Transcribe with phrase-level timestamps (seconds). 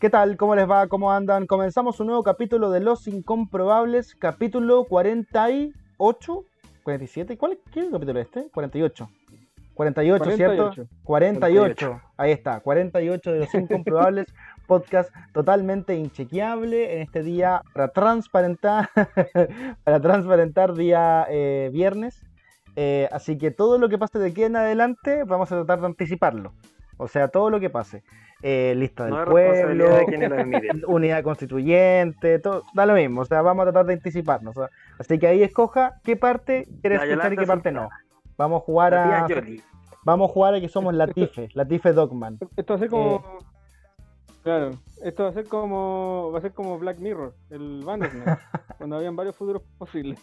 [0.00, 0.36] ¿Qué tal?
[0.36, 0.86] ¿Cómo les va?
[0.86, 1.48] ¿Cómo andan?
[1.48, 6.44] Comenzamos un nuevo capítulo de Los Incomprobables, capítulo 48,
[6.84, 7.36] 47.
[7.36, 8.48] ¿Cuál es, ¿Qué es el capítulo este?
[8.48, 9.10] 48.
[9.74, 10.36] 48, 48.
[10.36, 10.94] ¿cierto?
[11.02, 12.00] 48.
[12.16, 14.28] Ahí está, 48 de Los Incomprobables,
[14.68, 18.90] podcast totalmente inchequeable en este día para transparentar,
[19.82, 22.24] para transparentar día eh, viernes.
[22.76, 25.86] Eh, así que todo lo que pase de aquí en adelante vamos a tratar de
[25.86, 26.52] anticiparlo.
[26.98, 28.04] O sea, todo lo que pase.
[28.40, 33.62] Eh, lista del No pueblo, de unidad constituyente, todo, da lo mismo, o sea, vamos
[33.62, 34.56] a tratar de anticiparnos.
[34.56, 37.88] o sea, así que ahí escoja qué parte quiere La escuchar y qué parte no.
[38.36, 39.26] Vamos a jugar a
[40.04, 42.38] vamos a jugar a que somos Latife, Latife Dogman.
[42.56, 43.16] Esto va a ser como.
[43.16, 43.44] Eh.
[44.44, 44.70] Claro,
[45.02, 46.30] esto va a ser como.
[46.32, 48.38] Va a ser como Black Mirror, el Bandersnatch,
[48.78, 50.20] cuando habían varios futuros posibles.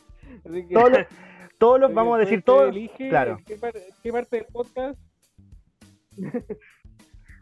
[0.50, 0.74] Así que.
[0.74, 1.00] Todos los,
[1.60, 2.70] todos los vamos a que decir todos.
[2.70, 3.40] Elige claro.
[3.46, 4.98] qué, par- qué parte del podcast.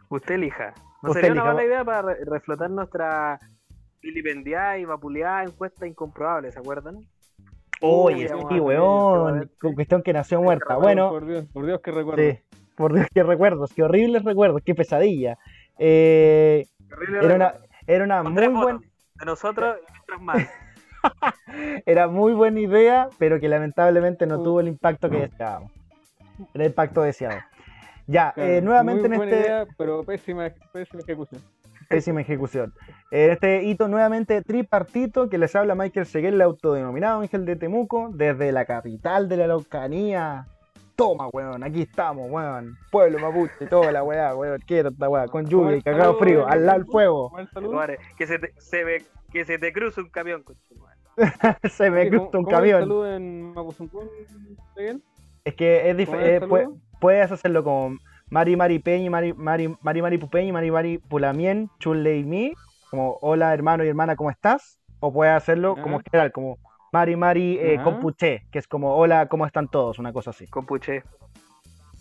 [0.08, 0.74] Usted elija.
[1.02, 1.54] ¿No Usted sería una elija.
[1.54, 3.40] mala idea para re- reflotar nuestra
[4.02, 6.98] vilipendiada y vapuleada encuesta incomprobable, ¿se acuerdan?
[7.80, 10.76] Oye, Uy, vamos sí, weón, con cuestión que nació muerta.
[10.76, 12.22] Bueno, Por Dios, por Dios que recuerdo.
[12.22, 12.38] sí,
[12.76, 15.38] por Dios, qué recuerdos, qué horribles recuerdos, qué pesadilla.
[15.78, 16.66] Eh,
[17.20, 17.54] era una,
[17.86, 18.80] era una muy buena,
[19.14, 20.50] De nosotros y nuestras madres.
[21.86, 24.44] era muy buena idea, pero que lamentablemente no Uh.
[24.44, 25.70] tuvo el impacto que deseábamos.
[26.54, 27.38] El impacto deseado.
[28.06, 31.40] Ya, Claro, eh, nuevamente muy en buena este idea, pero pésima, pésima ejecución.
[31.88, 32.72] pésima ejecución.
[33.10, 38.10] En este hito nuevamente tripartito que les habla Michael Seguel, el autodenominado Ángel de Temuco,
[38.12, 40.46] desde la capital de la Araucanía.
[40.96, 42.76] Toma, weón, aquí estamos, weón.
[42.90, 44.60] Pueblo mapuche, toda la weá, weón.
[44.66, 47.30] Quiero esta weá, con lluvia y cagado frío, al lado del fuego.
[47.30, 47.72] Buen saludo.
[47.72, 50.44] Lugares, Que se te, se ve, que se te cruza un camión.
[51.70, 52.80] Se me cruza ¿cómo- un cómo camión.
[52.80, 54.08] saludo en Mapuzungún?
[55.44, 56.68] Es que es ¿Cómo diferente.
[57.04, 57.98] Puedes hacerlo como
[58.30, 62.54] Mari Mari Peñi, Mari Mari Mari, Mari Pupeñi, Mari Mari Pulamien, Chule y mi,
[62.90, 64.78] como hola hermano y hermana, ¿cómo estás?
[65.00, 65.82] O puedes hacerlo Ya.
[65.82, 66.56] como general, como
[66.92, 67.78] Mari Mari eh.
[67.84, 69.98] Compuche, que es como hola, ¿cómo están todos?
[69.98, 70.46] Una cosa así.
[70.46, 71.02] Compuche.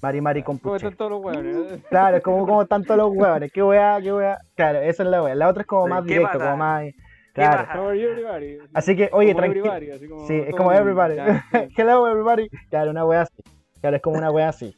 [0.02, 0.88] Mari Mari ¿Cómo Compuche.
[0.88, 1.82] están todos los hueones?
[1.90, 3.52] Claro, es como, como están todos los huevones.
[3.52, 4.00] ¿Qué weá?
[4.02, 4.38] ¿Qué weá?
[4.56, 5.36] Claro, esa es la weá.
[5.36, 6.46] La otra es como más ¿Qué directo, pasa?
[6.46, 6.84] como más.
[6.84, 6.94] ¿Qué
[7.34, 7.92] Claro.
[7.92, 8.58] everybody?
[8.74, 9.70] Así que, oye, tranquilo.
[10.28, 11.16] Sí, es como everybody.
[11.76, 12.48] Hello everybody.
[12.70, 13.44] Claro, una weá así.
[13.82, 14.74] Claro, es como una weá así.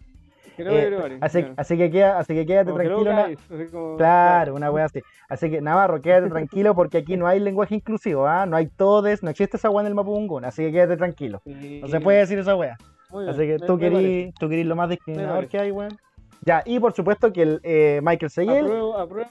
[0.58, 3.70] Eh, así, así que queda, así que quédate Como, tranquilo.
[3.72, 5.02] Como- Claro, una wea así.
[5.30, 8.46] Así que Navarro, quédate tranquilo porque aquí no hay lenguaje inclusivo, ¿ah?
[8.46, 11.42] No hay todes, no existe esa wea en el Mapudungún, así que quédate tranquilo.
[11.46, 11.80] Sí.
[11.82, 12.78] No se puede decir esa wea.
[13.12, 15.98] Bien, Así que me- tú querís, tú querís lo más discriminador que hay, weón.
[16.42, 19.30] Ya, y por supuesto que el eh, Michael Seguel Apruebo, apruebo,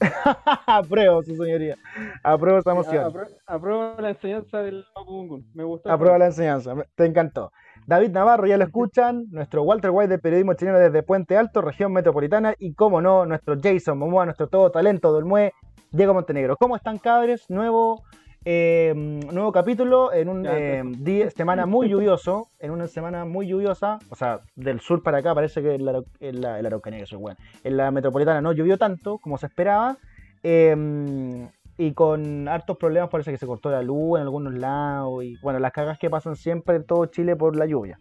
[0.66, 1.76] apruebo, su señoría.
[2.22, 3.04] Apruebo esa moción.
[3.04, 5.46] apruebo, apruebo la enseñanza del Mapudungun.
[5.54, 5.90] Me gustó.
[5.90, 7.52] Aprueba la enseñanza, te encantó.
[7.86, 11.92] David Navarro, ya lo escuchan, nuestro Walter White de periodismo chileno desde Puente Alto, región
[11.92, 15.52] metropolitana, y como no, nuestro Jason Momoa, nuestro todo talento del MUE,
[15.92, 16.56] Diego Montenegro.
[16.56, 17.48] ¿Cómo están, cabres?
[17.48, 18.02] Nuevo,
[18.44, 18.92] eh,
[19.32, 21.04] nuevo capítulo en un Ya, eh, perfecto.
[21.04, 25.32] día, semana muy lluvioso, en una semana muy lluviosa, o sea, del sur para acá,
[25.32, 28.40] parece que en la, en la, en la Araucanía, que soy bueno, en la metropolitana
[28.40, 29.96] no llovió tanto como se esperaba,
[30.42, 31.48] eh,
[31.78, 35.58] y con hartos problemas, parece que se cortó la luz en algunos lados, y bueno,
[35.58, 37.98] las cagas que pasan siempre en todo Chile por la lluvia.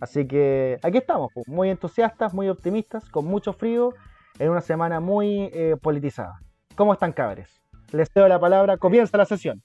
[0.00, 3.94] Así que aquí estamos, pues, muy entusiastas, muy optimistas, con mucho frío,
[4.38, 6.40] en una semana muy eh, politizada.
[6.76, 7.60] ¿Cómo están, cabres?
[7.90, 9.60] Les cedo la palabra, comienza la sesión.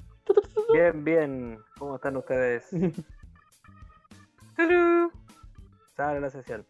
[0.73, 1.59] Bien, bien.
[1.77, 2.67] ¿Cómo están ustedes?
[4.55, 5.11] ¡Turú!
[5.95, 6.65] Sale la sesión.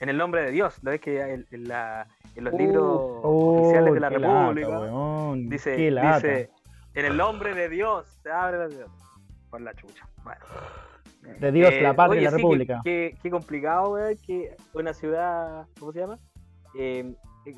[0.00, 2.84] En el nombre de Dios, ¿lo ves que en, en la- en los Uh, libros
[3.22, 4.80] oficiales de la Oh, qué lata, República?
[4.80, 6.50] weón, dice, dice,
[6.94, 8.90] en el nombre de Dios se abre la sesión.
[9.50, 10.06] Por la chucha.
[10.24, 10.40] Bueno.
[11.40, 12.80] De Dios, Eh, la patria y la sí, república.
[12.84, 16.18] Qué complicado, weón, que una ciudad, ¿cómo se llama?
[16.78, 17.14] Eh,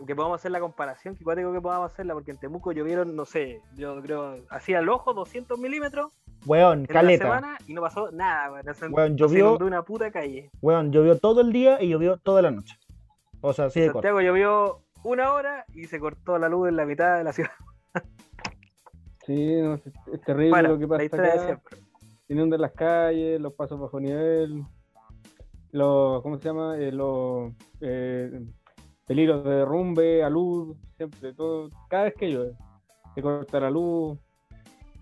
[0.06, 3.25] que podamos hacer la comparación, que cuático que podamos hacerla, porque en Temuco llovieron, no
[3.25, 6.12] sé, yo creo, hacía el ojo 200 milímetros
[6.48, 7.27] Weón, en caleta.
[7.27, 8.74] una semana y no pasó nada, weón.
[8.74, 10.50] Se, Weón, se llovió- inundó una puta calle.
[10.62, 12.77] Weón, llovió todo el día y llovió toda la noche.
[13.41, 13.98] O sea, así de corto.
[14.09, 17.50] Santiago llovió una hora y se cortó la luz en la mitad de la ciudad.
[19.27, 21.45] Sí, no, es, es terrible Bueno, lo que la pasa historia de acá.
[21.45, 21.78] siempre.
[22.28, 24.65] Inundan las calles, los pasos bajo nivel,
[25.72, 26.78] los, ¿cómo se llama?
[26.78, 27.53] Eh, los
[27.83, 28.41] eh,
[29.06, 32.53] peligros de derrumbe, a luz, siempre, todo, cada vez que llueve,
[33.15, 34.18] se corta la luz.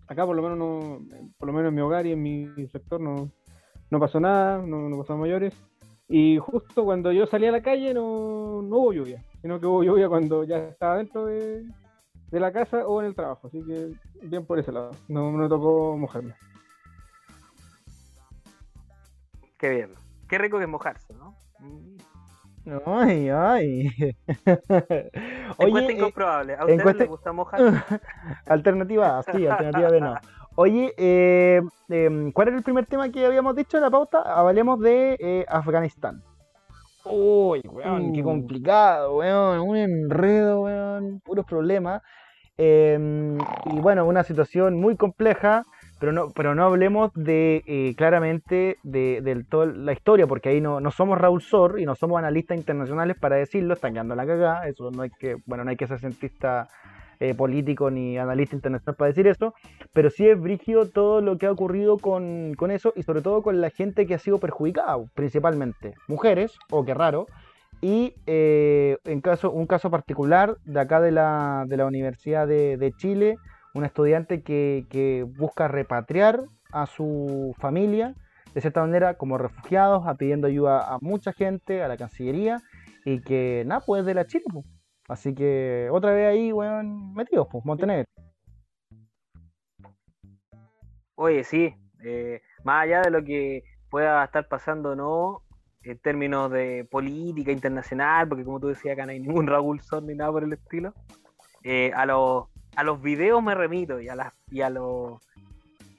[0.09, 1.01] Acá por lo menos no,
[1.39, 3.31] por lo menos en mi hogar y en mi sector no,
[3.91, 5.55] no pasó nada, no, no pasó mayores.
[6.09, 9.83] Y justo cuando yo salí a la calle no, no hubo lluvia, sino que hubo
[9.83, 11.65] lluvia cuando ya estaba dentro de,
[12.31, 13.49] de la casa o en el trabajo.
[13.49, 13.93] Así que
[14.23, 16.35] bien por ese lado, no me tocó mojarme.
[19.59, 19.91] Qué bien.
[20.29, 21.35] Qué rico que mojarse, ¿no?
[22.87, 23.93] Ay, ay.
[25.59, 26.55] Encuesta eh, incomprobable.
[26.55, 27.61] ¿A ustedes encuesta- les gusta mojar?
[28.47, 30.15] alternativa sí, alternativa B no.
[30.59, 31.61] Oye, eh,
[31.91, 34.23] em, ¿cuál era el primer tema que habíamos dicho en la pauta?
[34.23, 36.23] Hablemos de eh, Afganistán.
[37.05, 38.25] Uy, weón, qué Uh.
[38.25, 42.03] complicado, weón, un enredo, weón, puros problemas.
[42.57, 43.37] Em,
[43.67, 45.63] y bueno, una situación muy compleja,
[45.99, 50.61] pero no, pero no hablemos de eh, claramente de, del todo la historia, porque ahí
[50.61, 54.27] no, no somos Raúl Sor y no somos analistas internacionales para decirlo, están quedando la
[54.27, 56.69] cagada, eso no hay que, bueno, no hay que ser cientista
[57.19, 59.55] eh, político ni analista internacional para decir eso,
[59.95, 63.43] pero sí es brígido todo lo que ha ocurrido con, con eso y sobre todo
[63.43, 67.27] con la gente que ha sido perjudicada, principalmente mujeres, o qué raro,
[67.81, 72.77] y eh, en caso, un caso particular de acá de la, de la Universidad de,
[72.77, 73.37] de Chile,
[73.77, 78.15] un estudiante que, busca repatriar a su familia,
[78.55, 82.63] de cierta manera, como refugiados, pidiendo ayuda a mucha gente, a la Cancillería,
[83.05, 84.65] y que nada, pues de la Chile, pues.
[85.09, 88.07] Así que otra vez ahí, weón, metidos, pues, Montenegro.
[91.15, 95.43] Oye, sí, eh, más allá de lo que pueda estar pasando no,
[95.83, 100.15] en términos de política internacional, porque como tú decías, acá no hay ningún Raúl ni
[100.15, 100.95] nada por el estilo,
[101.63, 102.47] eh, a, los,
[102.77, 105.21] a los videos me remito y a, las, y a los...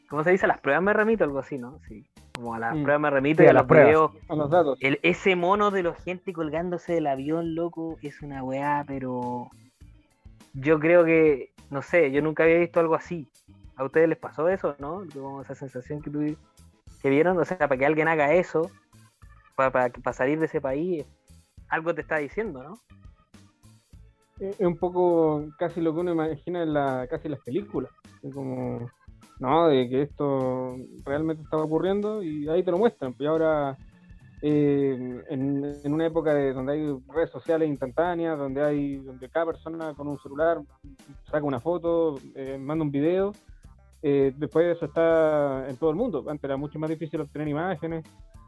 [0.09, 0.45] ¿Cómo se dice?
[0.45, 1.79] A las pruebas me remito, algo así, ¿no?
[1.87, 2.83] Sí, como a las Mm.
[2.83, 3.87] pruebas me remito Sí, y a los pruebas.
[3.87, 4.11] videos.
[4.29, 4.77] A los datos.
[4.79, 9.49] El, ese mono de los gente colgándose del avión, loco, es una weá, pero
[10.53, 13.27] yo creo que, no sé, yo nunca había visto algo así.
[13.75, 15.03] ¿A ustedes les pasó eso, no?
[15.13, 16.37] Como esa sensación que, tuvi-
[17.01, 18.71] que vieron, o sea, para que alguien haga eso,
[19.55, 21.05] para, para, para salir de ese país,
[21.69, 22.79] algo te está diciendo, ¿no?
[24.39, 27.91] Es un poco casi lo que uno imagina en la, casi las películas.
[28.21, 28.89] Es como,
[29.39, 30.75] no, de que esto
[31.05, 33.15] realmente estaba ocurriendo y ahí te lo muestran.
[33.17, 33.75] Y ahora,
[34.41, 39.93] eh, en, una época de, donde hay redes sociales instantáneas, donde hay donde cada persona
[39.95, 40.61] con un celular
[41.25, 43.33] saca una foto, eh, manda un video,
[44.03, 46.23] eh, después eso está en todo el mundo.
[46.27, 48.05] Antes era mucho más difícil obtener imágenes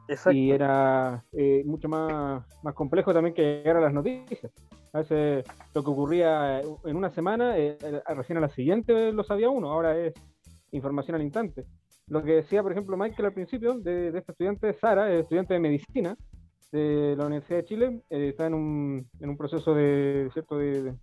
[0.09, 0.31] Exacto.
[0.31, 4.51] y era eh, mucho más, más complejo también que llegar a las noticias.
[4.91, 9.23] A veces lo que ocurría en una semana, eh, eh, recién a la siguiente lo
[9.23, 10.13] sabía uno, ahora es
[10.71, 11.65] información al instante.
[12.07, 15.53] Lo que decía, por ejemplo, Michael al principio de, de esta estudiante, Sara, es estudiante
[15.53, 16.17] de medicina
[16.71, 20.57] de la Universidad de Chile, eh, está en un, en un proceso de, ¿cierto?
[20.57, 20.95] De, de-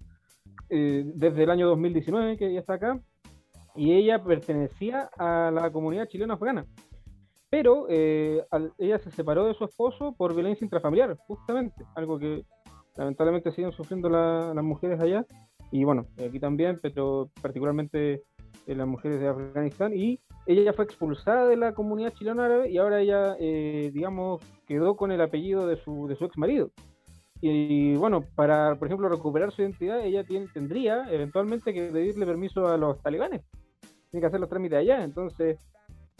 [0.68, 3.00] eh, desde el año 2019 que ella está acá,
[3.76, 6.66] y ella pertenecía a la comunidad chilena afgana
[7.50, 12.44] pero eh, al- ella se separó de su esposo por violencia intrafamiliar, justamente, algo que
[12.96, 15.24] lamentablemente siguen sufriendo la- las mujeres allá,
[15.70, 18.22] y bueno, aquí también, pero particularmente
[18.66, 22.70] eh, las mujeres de Afganistán, y ella ya fue expulsada de la comunidad chilena árabe
[22.70, 26.70] y ahora ella, eh, digamos, quedó con el apellido de su, de su ex marido.
[27.40, 32.66] Y, bueno, para, por ejemplo, recuperar su identidad, ella tiene- tendría eventualmente que pedirle permiso
[32.66, 33.42] a los talibanes.
[34.10, 35.04] Tiene que hacer los trámites allá.
[35.04, 35.58] Entonces,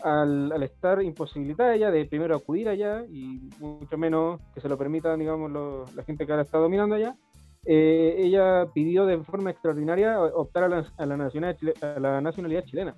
[0.02, 4.76] al, al estar imposibilitada ella de primero acudir allá y mucho menos que se lo
[4.76, 7.16] permita, digamos, lo- la gente que ahora está dominando allá,
[7.64, 12.64] eh, ella pidió de forma extraordinaria optar a la, a la nacionalidad, a la nacionalidad
[12.64, 12.94] chilena.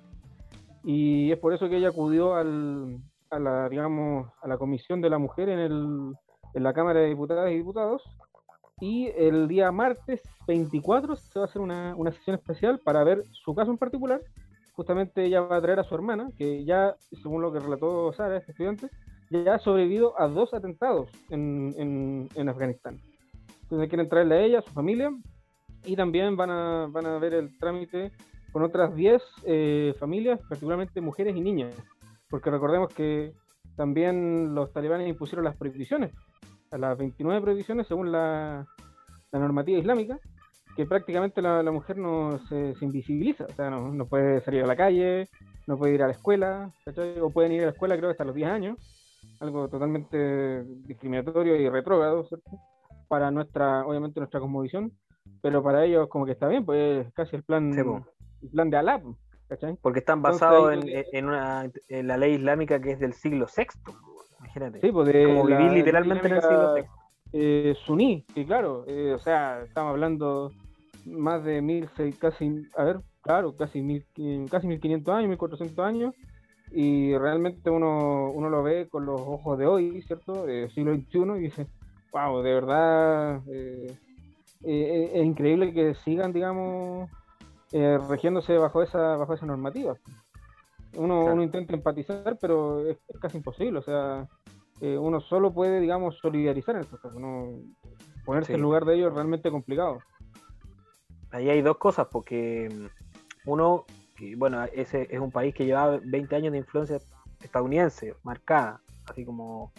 [0.83, 2.97] Y es por eso que ella acudió al,
[3.31, 6.13] a la, digamos, a la comisión de la mujer en, el,
[6.53, 8.03] en la Cámara de Diputadas y Diputados.
[8.81, 13.23] Y el día martes 24 se va a hacer una, una sesión especial para ver
[13.31, 14.21] su caso en particular
[14.79, 18.37] justamente ella va a traer a su hermana, que ya, según lo que relató Sara,
[18.37, 18.89] este estudiante,
[19.29, 22.97] ya ha sobrevivido a dos atentados en, en, en Afganistán.
[23.63, 25.11] Entonces quieren traerle a ella, a su familia,
[25.83, 28.13] y también van a, van a ver el trámite
[28.53, 31.75] con otras 10 eh, familias, particularmente mujeres y niñas,
[32.29, 33.33] porque recordemos que
[33.75, 36.13] también los talibanes impusieron las prohibiciones,
[36.71, 38.65] las 29 prohibiciones según la,
[39.33, 40.17] la normativa islámica,
[40.79, 44.63] que prácticamente la, la mujer no se, se invisibiliza, o sea, no, no puede salir
[44.63, 45.27] a la calle,
[45.67, 47.19] no puede ir a la escuela, ¿cachai?
[47.19, 48.77] o pueden ir a la escuela creo hasta los 10 años,
[49.41, 52.49] algo totalmente discriminatorio y retrógrado, ¿cierto?
[53.09, 54.93] Para nuestra, obviamente nuestra cosmovisión,
[55.41, 57.81] pero para ellos como que está bien, pues es casi el plan, Sí,
[58.43, 59.01] el plan de Alá,
[59.49, 59.75] ¿cachai?
[59.81, 63.47] Porque están basados en, que- en una, en la ley islámica que es del siglo
[63.53, 63.65] VI.
[64.39, 64.79] Imagínate.
[64.79, 66.85] Sí, pues de como la vivir literalmente en el siglo VI.
[67.33, 70.51] eh, suní, que claro, eh, o sea, estamos hablando
[71.05, 71.89] más de mil,
[72.19, 74.05] casi, a ver, claro, casi mil,
[74.49, 76.15] casi 1500 años, 1400 años,
[76.71, 80.47] y realmente uno, uno lo ve con los ojos de hoy, ¿cierto?
[80.47, 81.67] Eh, siglo XXI, y dice,
[82.11, 83.95] wow, de verdad, eh,
[84.63, 87.09] eh, es increíble que sigan, digamos,
[87.71, 89.95] eh, regiéndose bajo esa, bajo esa normativa.
[90.95, 91.33] Uno, Claro.
[91.33, 94.27] uno intenta empatizar, pero es, es casi imposible, o sea,
[94.81, 97.19] eh, uno solo puede, digamos, solidarizar en estos casos.
[97.19, 97.59] ¿no?
[98.25, 98.55] Ponerse Sí.
[98.55, 99.99] en lugar de ellos es realmente complicado.
[101.31, 103.85] Ahí hay dos cosas, porque mm, uno,
[104.37, 106.99] bueno, ese es un país que lleva 20 años de influencia
[107.41, 109.71] estadounidense, marcada, así como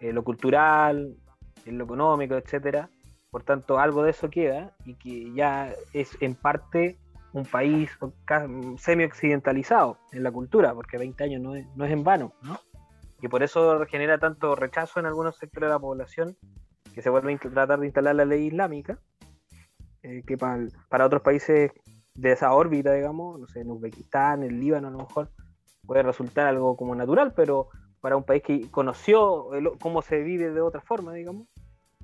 [0.00, 1.16] eh, lo cultural,
[1.64, 2.88] en lo económico, etcétera.
[3.30, 6.98] Por tanto, algo de eso queda y que ya es en parte
[7.32, 7.90] un país
[8.78, 12.60] semi-occidentalizado en la cultura, porque 20 años no es, no es en vano, ¿no?
[13.20, 16.36] Y por eso genera tanto rechazo en algunos sectores de la población
[16.94, 19.00] que se vuelve a tratar de instalar la ley islámica,
[20.04, 21.72] eh, que para, para otros países
[22.14, 25.30] de esa órbita, digamos, no sé, en Uzbekistán, en Líbano a lo mejor,
[25.86, 27.68] puede resultar algo como natural, pero
[28.00, 31.48] para un país que conoció el- cómo se vive de otra forma, digamos,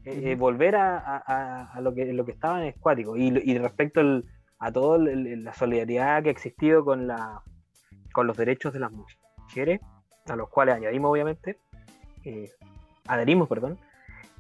[0.05, 3.17] eh, eh, volver a, a- a- a lo que lo que estaba en escuático.
[3.17, 4.25] Y, y respecto al-
[4.59, 7.43] a toda la solidaridad que ha existido con, la,
[8.13, 9.81] con los derechos de las mujeres,
[10.27, 11.59] a los cuales añadimos, obviamente,
[12.25, 12.51] eh,
[13.07, 13.79] adherimos, perdón,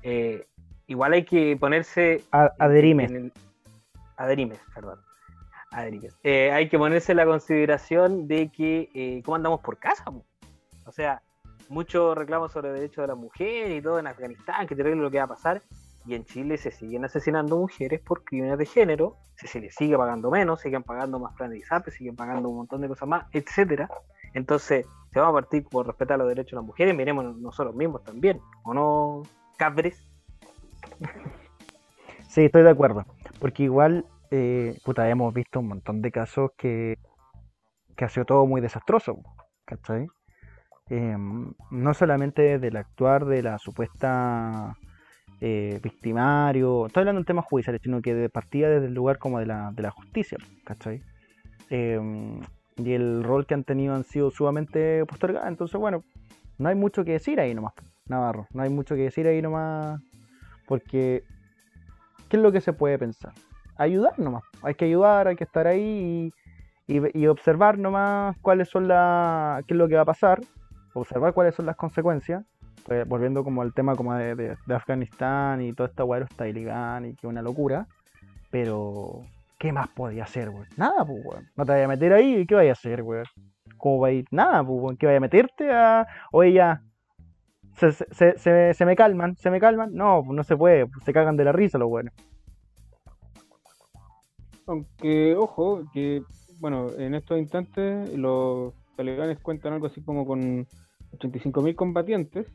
[0.02, 0.46] eh,
[0.86, 3.04] igual hay que ponerse A- adherime.
[3.04, 3.32] en el-
[4.20, 5.00] adherimes, perdón.
[5.72, 6.14] Adherimes.
[6.22, 10.04] Eh, hay que ponerse la consideración de que eh, cómo andamos por casa.
[10.84, 11.22] O sea,
[11.68, 15.18] muchos reclamos sobre derechos de la mujer y todo en Afganistán, que terrible lo que
[15.18, 15.62] va a pasar.
[16.06, 19.96] Y en Chile se siguen asesinando mujeres por crímenes de género, se, se les sigue
[19.96, 23.26] pagando menos, siguen pagando más planes de ISAPRE, siguen pagando un montón de cosas más,
[23.32, 23.88] etcétera.
[24.32, 28.02] Entonces, se va a partir por respetar los derechos de las mujeres, miremos nosotros mismos
[28.02, 29.22] también, ¿o no,
[29.56, 30.06] cabres?
[32.28, 33.04] Sí, estoy de acuerdo.
[33.40, 36.98] Porque igual, eh, puta, hemos visto un montón de casos que,
[37.96, 39.18] que ha sido todo muy desastroso,
[39.64, 40.06] ¿cachai?
[40.90, 44.76] Em, no solamente del actuar de la supuesta
[45.40, 49.38] eh, victimario, estoy hablando en temas judiciales, sino que de partida desde el lugar como
[49.38, 51.00] de la, de la justicia, ¿cachai?
[51.70, 52.40] Em,
[52.76, 56.02] y el rol que han tenido han sido sumamente postergados, entonces bueno,
[56.58, 57.74] no hay mucho que decir ahí nomás,
[58.06, 60.00] Navarro, no hay mucho que decir ahí nomás,
[60.66, 61.22] porque
[62.30, 63.32] ¿qué es lo que se puede pensar?
[63.76, 64.44] Ayudar nomás.
[64.62, 66.32] Hay que ayudar, hay que estar ahí
[66.86, 69.62] y, y- y observar nomás cuáles son las.
[69.66, 70.40] qué es lo que va a pasar.
[70.94, 72.44] Observar cuáles son las consecuencias.
[72.86, 76.30] Pues, volviendo como al tema como de, de- Afganistán y todo esta de los
[77.06, 77.86] y que una locura.
[78.50, 79.22] Pero,
[79.58, 80.66] ¿qué más podía hacer, weón?
[80.76, 81.48] Nada, pues, weón.
[81.56, 83.24] No te vayas a meter ahí, ¿qué vaya a hacer, weón?
[83.76, 84.24] ¿Cómo va a ir?
[84.30, 84.98] Nada, pues.
[84.98, 86.06] ¿Qué vaya a meterte a.
[86.32, 86.82] Oye, ya,
[87.76, 89.92] se, se, se- se- me calman, se me calman.
[89.94, 92.14] No, pues no se puede, pues se cagan de la risa los buenos.
[94.66, 96.22] Aunque, ojo, que,
[96.60, 100.66] bueno, en estos instantes los talibanes cuentan algo así como con
[101.12, 102.46] 85.000 combatientes,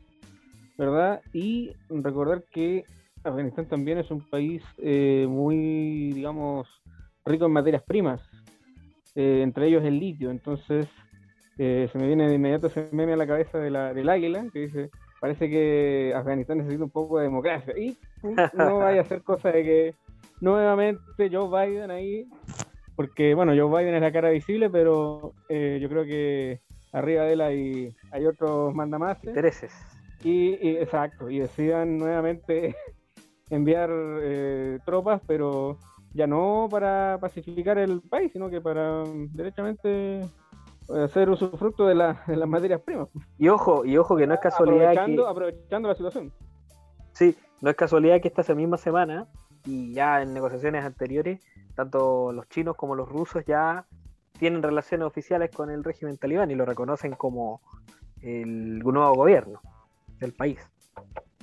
[0.78, 1.22] ¿verdad?
[1.32, 2.84] Y recordar que
[3.24, 6.68] Afganistán también es un país eh, muy, digamos,
[7.24, 8.22] rico en materias primas,
[9.14, 10.30] eh, entre ellos el litio.
[10.30, 10.88] Entonces,
[11.58, 14.46] eh, se me viene de inmediato ese meme a la cabeza de la, del águila
[14.52, 17.74] que dice: Parece que Afganistán necesita un poco de democracia.
[17.78, 17.96] Y
[18.52, 19.94] no vaya a ser cosa de que
[20.40, 22.28] nuevamente Joe Biden ahí,
[22.94, 26.60] porque bueno, Joe Biden es la cara visible, pero eh, yo creo que
[26.92, 29.24] arriba de él hay, hay otros mandamases.
[29.28, 29.72] Intereses.
[30.22, 32.74] Y, y- exacto, y decidan nuevamente
[33.50, 35.78] enviar eh, tropas, pero
[36.14, 40.20] ya no para pacificar el país, sino que para mm, derechamente
[40.88, 44.40] hacer usufructo de, la- de las materias primas, Y ojo, y ojo que no es
[44.40, 44.98] casualidad que...
[44.98, 46.32] aprovechando, aprovechando la situación.
[47.12, 49.26] Sí, no es casualidad que esta misma semana
[49.64, 51.42] y ya en negociaciones anteriores,
[51.74, 53.86] tanto los chinos como los rusos ya
[54.38, 57.60] tienen relaciones oficiales con el régimen talibán y lo reconocen como
[58.22, 59.60] el nuevo gobierno
[60.20, 60.58] del país.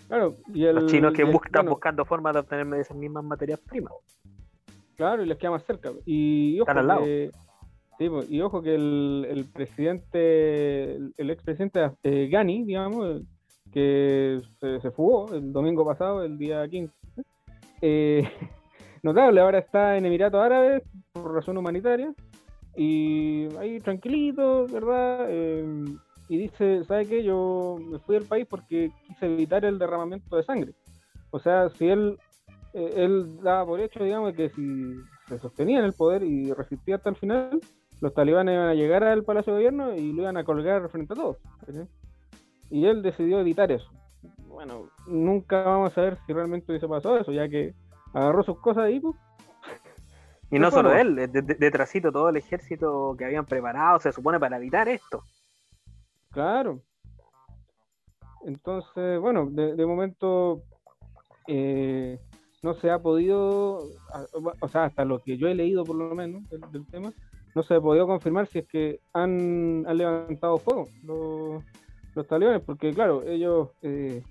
[0.08, 2.96] Claro, y el, los chinos que el- buscan, están bueno, buscando formas de obtener esas
[2.96, 3.94] mismas materias primas.
[4.96, 5.92] Claro, y les queda más cerca.
[6.06, 7.02] Y, ojo Están al lado.
[7.04, 7.32] que,
[7.98, 13.22] sí, pues, y ojo que el, el presidente, el, el expresidente eh, Ghani, digamos,
[13.72, 16.94] que se, se fugó el domingo pasado, el día 15,
[17.82, 18.24] eh,
[19.04, 22.14] notable, ahora está en Emiratos Árabes por razón humanitaria
[22.76, 25.28] y ahí tranquilito, ¿verdad?
[25.30, 25.86] Eh,
[26.30, 27.24] y dice, ¿sabe qué?
[27.24, 30.74] Yo me fui del país porque quise evitar el derramamiento de sangre.
[31.32, 32.18] O sea, si él
[32.74, 34.96] eh, él daba por hecho, digamos, que si
[35.28, 37.62] se sostenía en el poder y resistía hasta el final,
[38.04, 41.14] los talibanes iban a llegar al Palacio de Gobierno y lo iban a colgar frente
[41.14, 41.38] a todos.
[42.70, 43.90] Y él decidió evitar eso.
[44.48, 47.74] Bueno, nunca vamos a ver si realmente hubiese pasado eso, ya que
[48.14, 49.16] agarró sus cosas ahí, pues,
[50.52, 54.38] Y no solo él, de- de- detrásito todo el ejército que habían preparado, se supone
[54.38, 55.24] para evitar esto.
[56.32, 56.82] Claro.
[58.46, 60.62] Entonces, bueno, de, de momento
[61.48, 62.20] eh,
[62.62, 63.80] no se ha podido,
[64.60, 67.14] o sea, hasta lo que yo he leído por lo menos del, del tema,
[67.56, 71.64] no se ha podido confirmar si es que han, han levantado fuego los,
[72.16, 74.24] los talibanes, porque claro, ellos eh,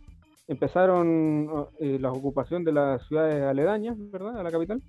[0.49, 4.39] empezaron eh, la ocupación de las ciudades aledañas, ¿verdad?
[4.39, 4.83] A la capital.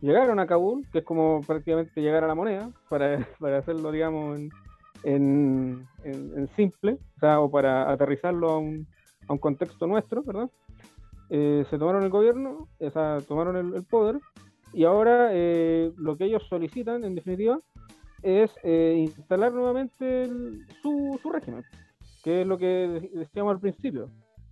[0.00, 4.38] Llegaron a Kabul, que es como prácticamente llegar a la moneda, para, para hacerlo, digamos,
[5.02, 8.86] en, en, simple, o, sea, o para aterrizarlo a un,
[9.28, 10.50] a un contexto nuestro, ¿verdad?
[11.30, 14.18] Eh, se tomaron el gobierno, o sea, tomaron el, poder,
[14.72, 15.30] y ahora
[15.96, 17.58] lo que ellos solicitan, en definitiva,
[18.22, 20.28] es eh, instalar nuevamente
[20.82, 21.64] su, su régimen,
[22.22, 24.10] que es lo que decíamos al principio,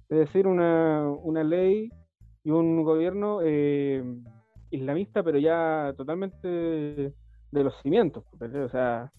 [0.08, 1.90] es decir, una, una ley
[2.44, 3.40] y un gobierno
[4.70, 9.10] islamista, pero ya totalmente de los cimientos, o sea,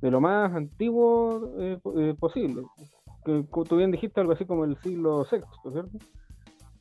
[0.00, 2.62] de lo más antiguo eh, eh, posible.
[3.24, 5.40] Que, tú bien dijiste algo así como el siglo VI,
[5.72, 5.98] ¿cierto?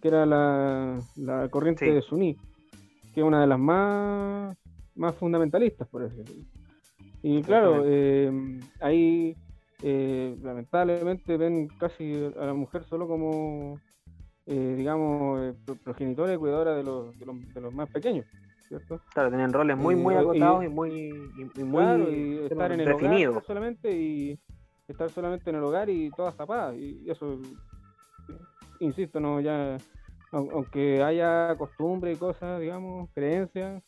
[0.02, 2.36] Que era la, la corriente de Suní,
[3.14, 4.58] que es una de las más,
[4.96, 6.44] más fundamentalistas, por decirlo.
[7.22, 8.32] Y claro, eh,
[8.80, 9.36] ahí
[9.82, 13.80] lamentablemente ven casi a la mujer solo como,
[14.46, 18.26] digamos, progenitora y cuidadora de los, de los, de los más pequeños.
[19.14, 20.92] Claro, tienen roles muy, muy acotados y, muy,
[21.56, 23.44] y, muy estar en el definidos.
[23.46, 24.38] solamente y
[24.88, 26.76] estar solamente en el hogar y todas tapadas.
[26.76, 27.40] Y eso,
[28.80, 29.78] insisto, no ya
[30.32, 33.82] aunque haya costumbre y cosas, digamos, creencias,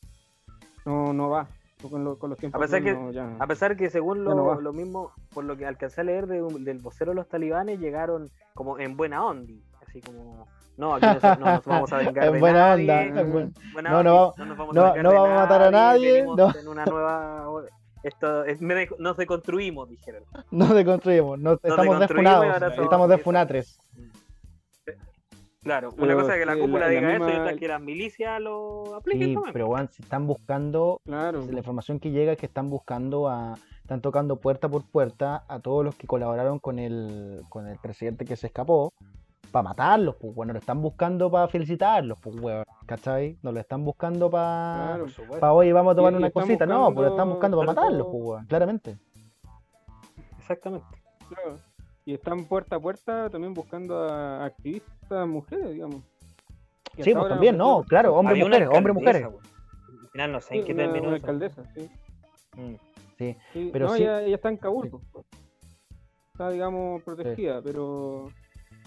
[0.85, 1.47] no, no va.
[1.81, 5.55] Con, los tiempos a pesar, que, a pesar que según lo, lo, mismo, por lo
[5.55, 9.53] que alcancé a leer del vocero de los talibanes, llegaron como en buena onda,
[9.87, 10.45] así como
[10.79, 13.05] no, aquí no, no nos vamos a vengar en buena onda.
[13.05, 13.23] no,
[13.81, 16.23] no, no, nos vamos, no, a, no vamos a matar a nadie.
[16.23, 16.55] No.
[16.57, 17.47] En una nueva...
[18.01, 20.23] Esto es, nos deconstruimos, dijeron.
[20.51, 22.77] Nos deconstruimos, nos, estamos defunados.
[22.77, 23.77] Estamos defunatres.
[25.61, 28.95] Claro, una cosa es que la cúpula diga eso y otra que las milicias lo
[28.95, 31.45] apliquen sí, Pero bueno, si están buscando, claro.
[31.51, 35.59] la información que llega es que están buscando a, están tocando puerta por puerta a
[35.59, 38.93] todos los que colaboraron con el, con el presidente que se escapó
[39.51, 43.37] para matarlos, pues, bueno, lo están buscando para felicitarlos, pues, weón, ¿cachai?
[43.41, 47.07] No lo están buscando para, claro, para hoy vamos a tomar una cosita, no, pues
[47.07, 48.97] lo están buscando para matarlos, pues, weón, claramente.
[50.37, 50.87] Exactamente.
[51.27, 51.68] Claro.
[52.09, 56.01] Y están puerta a puerta también buscando a activistas mujeres, digamos.
[56.97, 59.25] sí, pues también, no, claro, hombres y mujeres, hombres mujeres.
[59.25, 61.09] Al final no sé en qué terminó.
[61.09, 61.87] Una alcaldesa, sí.
[62.57, 62.75] Mm.
[63.53, 64.01] Sí, pero no, sí.
[64.01, 64.89] Ella, ella, está en Kabul.
[64.89, 65.23] Pues.
[66.33, 68.31] Está, digamos, protegida, pero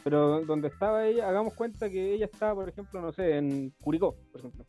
[0.02, 4.16] pero donde estaba ella, hagamos cuenta que ella estaba, por ejemplo, no sé, en Curicó,
[4.32, 4.64] por ejemplo,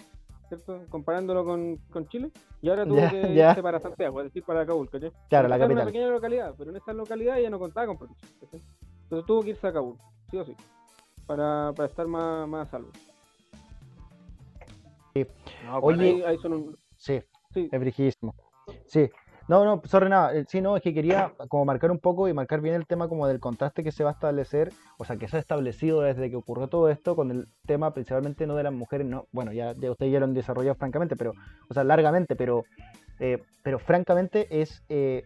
[0.55, 0.85] ¿cierto?
[0.89, 4.89] Comparándolo con, con Chile, y ahora tuvo que irse para Santiago, es decir, para Kabul,
[4.89, 5.11] ¿cachai?
[5.29, 5.71] Claro, la capital.
[5.71, 8.61] En una pequeña localidad, pero en esa localidad ella no contaba con protección,
[9.03, 9.97] Entonces tuvo que irse a Kabul,
[10.29, 10.55] sí o sí,
[11.25, 12.89] para, para estar más, más a salvo.
[15.13, 15.25] Sí.
[15.81, 16.77] Oye, ahí, son un...
[16.97, 17.21] sí,
[17.53, 18.35] sí, es brijísimo.
[18.87, 19.09] Sí,
[19.47, 20.33] no, no, sorry, nada.
[20.35, 23.07] Eh, sí, no, es que quería como marcar un poco y marcar bien el tema
[23.07, 26.29] como del contraste que se va a establecer, o sea, que se ha establecido desde
[26.29, 29.73] que ocurrió todo esto con el tema principalmente no de las mujeres, no, bueno, ya,
[29.73, 31.33] ya ustedes ya lo han desarrollado francamente, pero,
[31.69, 32.63] o sea, largamente, pero,
[33.19, 35.25] eh, pero francamente es eh,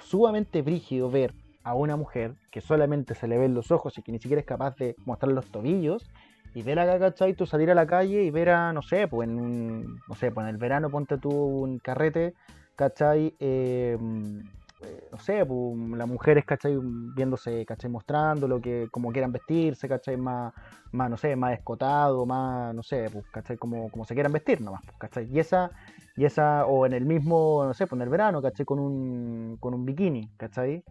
[0.00, 4.12] sumamente brígido ver a una mujer que solamente se le ven los ojos y que
[4.12, 6.10] ni siquiera es capaz de mostrar los tobillos
[6.54, 7.34] y ver acá, ¿cachai?
[7.34, 10.30] Tú salir a la calle y ver a, no sé, pues en un, no sé,
[10.30, 12.32] pues en el verano ponte tú un carrete
[12.78, 13.34] ¿cachai?
[13.40, 16.78] Em, eh, no sé, pues, las mujeres, ¿cachai?
[16.80, 17.90] Viéndose, ¿cachai?
[17.90, 20.16] Mostrando lo que, como quieran vestirse, ¿cachai?
[20.16, 20.54] Más,
[20.92, 23.56] más no sé, más escotado, más, no sé, pues, ¿cachai?
[23.56, 25.28] Como, como se quieran vestir nomás, pues, ¿cachai?
[25.28, 25.72] Y esa,
[26.16, 28.64] y esa, o en el mismo, no sé, pues en el verano, ¿cachai?
[28.64, 30.84] Con un, con un bikini, ¿cachai?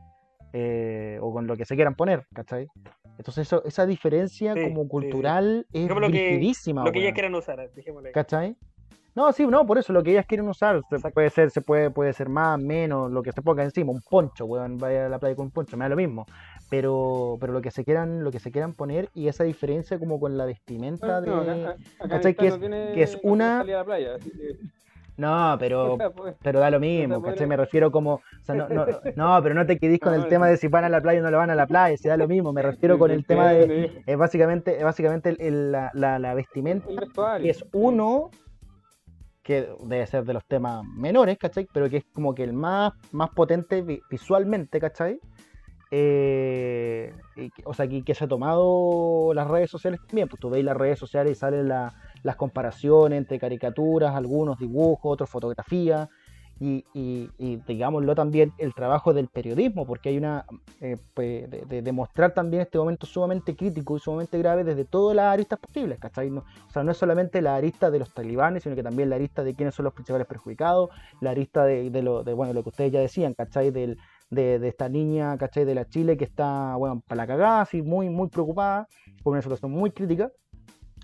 [0.52, 2.68] Eh, o con lo que se quieran poner, ¿cachai?
[3.18, 6.38] Entonces eso, esa diferencia como cultural es lo que,
[6.86, 7.60] lo que ellas quieran usar,
[8.12, 8.58] ¿cachai?
[9.18, 10.80] No, sí, no, por eso lo que ellas quieren usar
[11.12, 14.46] puede ser, se puede, puede ser más, menos, lo que se ponga encima, un poncho,
[14.46, 16.28] weón, vaya a la playa con un poncho, me da lo mismo.
[16.70, 20.20] Pero, pero lo que se quieran, lo que se quieran poner y esa diferencia como
[20.20, 21.76] con la vestimenta de.
[22.08, 22.36] ¿cachai?
[22.36, 23.66] Que, es, que es una.
[25.18, 27.48] No, pero, pues, pero da lo mismo, ¿cachai?
[27.48, 30.48] Me refiero como, o sea, no, no, no, pero no te quedís con el tema
[30.48, 32.18] de si van a la playa o no lo van a la playa, si da
[32.18, 36.20] lo mismo, me refiero con el tema de, es básicamente, es básicamente el, la, la,
[36.20, 36.88] la, vestimenta,
[37.42, 38.30] que es uno
[39.48, 41.70] que debe ser de los temas menores, ¿cachai?
[41.72, 43.82] Pero que es como que el más, más potente
[44.12, 45.22] visualmente, ¿cachai?
[45.90, 47.14] Eh,
[47.64, 51.00] o sea, que, se ha tomado las redes sociales también, pues tú veis las redes
[51.00, 56.10] sociales y salen las comparaciones entre caricaturas, algunos dibujos, otros fotografías,
[56.60, 60.46] y, y, digámoslo también el trabajo del periodismo, porque hay una
[60.82, 65.34] eh, pues, de, demostrar también este momento sumamente crítico y sumamente grave desde todas las
[65.34, 66.30] aristas posibles, ¿cachai?
[66.30, 69.44] o sea, no es solamente la arista de los talibanes, sino que también la arista
[69.44, 70.90] de quiénes son los principales perjudicados,
[71.22, 73.72] la arista de, lo, de bueno, lo que ustedes ya decían, ¿cachai?
[73.72, 75.66] Del, de, de esta niña, ¿cachai?
[75.66, 78.88] De la Chile que está, bueno, para la cagada, así muy, muy preocupada
[79.24, 80.32] por una situación muy crítica.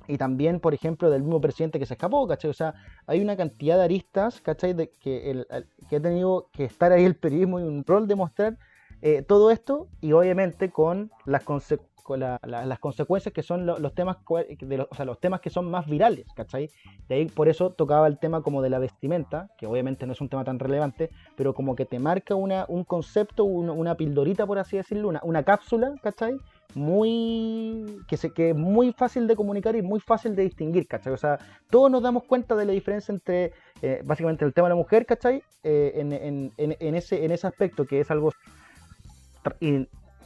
[0.08, 2.52] Y también, por ejemplo, del mismo presidente que se escapó, ¿cachai?
[2.52, 2.74] O sea,
[3.08, 4.74] hay una cantidad de aristas, ¿cachai?
[4.74, 8.08] De que, el, el- que ha tenido que estar ahí el periodismo y un rol
[8.08, 8.58] de mostrar
[9.02, 13.66] eh, todo esto y obviamente con las, conse- con la- la- las consecuencias que son
[13.66, 14.18] lo- los temas
[14.60, 16.70] de los, o sea, los temas que son más virales, ¿cachai?
[17.08, 20.22] De ahí por eso tocaba el tema como de la vestimenta, que obviamente no es
[20.22, 24.46] un tema tan relevante, pero como que te marca una, un concepto, una, una pildorita,
[24.46, 26.38] por así decirlo, una, una cápsula, ¿cachai?
[26.76, 28.00] Muy.
[28.08, 31.14] Que, se, que es muy fácil de comunicar y muy fácil de distinguir, ¿cachai?
[31.14, 31.38] O sea,
[31.70, 35.06] todos nos damos cuenta de la diferencia entre, eh, básicamente, el tema de la mujer,
[35.06, 35.44] ¿cachai?
[35.64, 38.32] Eh, en, en- en- ese, en ese aspecto que es algo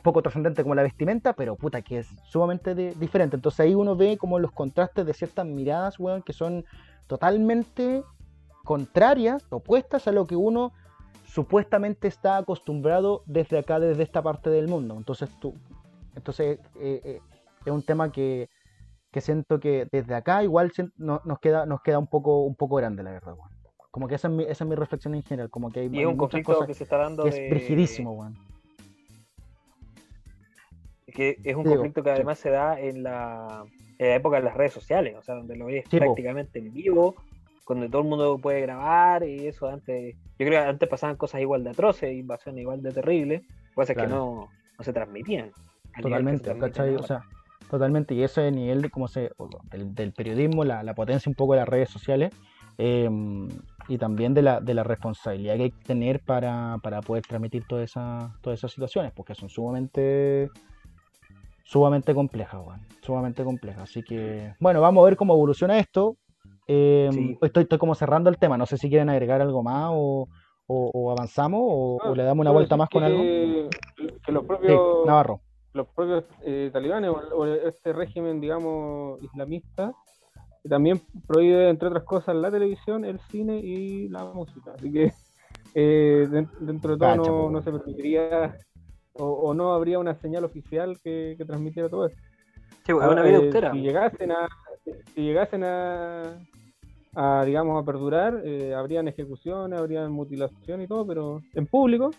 [0.03, 3.35] poco trascendente como la vestimenta, pero puta que es sumamente diferente.
[3.35, 6.65] Entonces ahí uno ve como los contrastes de ciertas miradas, weón, que son
[7.07, 8.03] totalmente
[8.63, 10.71] contrarias, opuestas a lo que uno
[11.25, 14.95] supuestamente está acostumbrado desde acá, desde esta parte del mundo.
[14.97, 15.53] Entonces tú,
[16.17, 17.19] entonces eh, eh,
[17.65, 18.49] es un tema que,
[19.11, 22.75] que siento que desde acá igual no- nos queda, nos queda un poco, un poco
[22.75, 23.49] grande, la verdad, weón.
[23.91, 25.89] Como que esa es mi, esa es mi reflexión en general, como que hay, Y
[25.89, 28.35] hay es un muchas conflicto cosas que se está dando que de- es rigidísimo, weón.
[31.07, 32.15] que es un Digo, conflicto que sí.
[32.15, 33.65] además se da en la,
[33.97, 36.05] en la época de las redes sociales, o sea, donde lo ves Sí, po.
[36.05, 37.15] prácticamente en vivo,
[37.67, 41.41] donde todo el mundo puede grabar y eso antes, yo creo que antes pasaban cosas
[41.41, 43.41] igual de atroces, invasiones igual de terribles,
[43.73, 44.09] cosas que Claro.
[44.15, 45.51] no, no se transmitían.
[46.01, 46.95] Totalmente, ¿cachai?
[46.95, 47.23] O sea,
[47.69, 48.13] totalmente.
[48.15, 49.31] Y ese nivel de cómo se,
[49.71, 52.31] del, del periodismo, la, la potencia un poco de las redes sociales
[52.77, 53.09] eh,
[53.87, 57.63] y también de la, de la responsabilidad que hay que tener para, para poder transmitir
[57.65, 60.51] todas esas, todas esas situaciones, porque son sumamente
[61.63, 62.61] sumamente complejas.
[63.01, 63.83] Sumamente complejas.
[63.83, 66.17] Así que, bueno, vamos a ver cómo evoluciona esto.
[66.67, 67.37] Eh, Sí.
[67.41, 68.57] estoy, estoy como cerrando el tema.
[68.57, 70.27] No sé si quieren agregar algo más o,
[70.67, 73.21] o- o avanzamos o, o le damos una vuelta más con algo.
[73.23, 73.69] que,
[74.31, 75.41] los Sí, propios Navarro.
[75.77, 79.93] Los propios eh, talibanes o, o este régimen, digamos, islamista,
[80.61, 84.73] que también prohíbe, entre otras cosas, la televisión, el cine y la música.
[84.75, 85.13] Así que
[85.75, 88.57] eh, den- dentro de todo Cacha, no, no se permitiría
[89.13, 92.21] o, o no habría una señal oficial que, que transmitiera todo esto.
[92.85, 93.71] Sí, pues, es una vida eh, austera.
[93.71, 94.47] si llegasen a,
[95.13, 96.37] si llegasen a,
[97.15, 102.11] a, digamos, a perdurar, eh, habrían ejecuciones, habrían mutilación y todo, pero en público,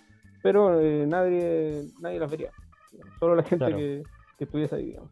[0.43, 2.51] pero eh, nadie, nadie las vería.
[3.19, 3.77] Solo la gente Claro.
[3.77, 4.03] que,
[4.39, 5.11] que estuviese ahí, digamos.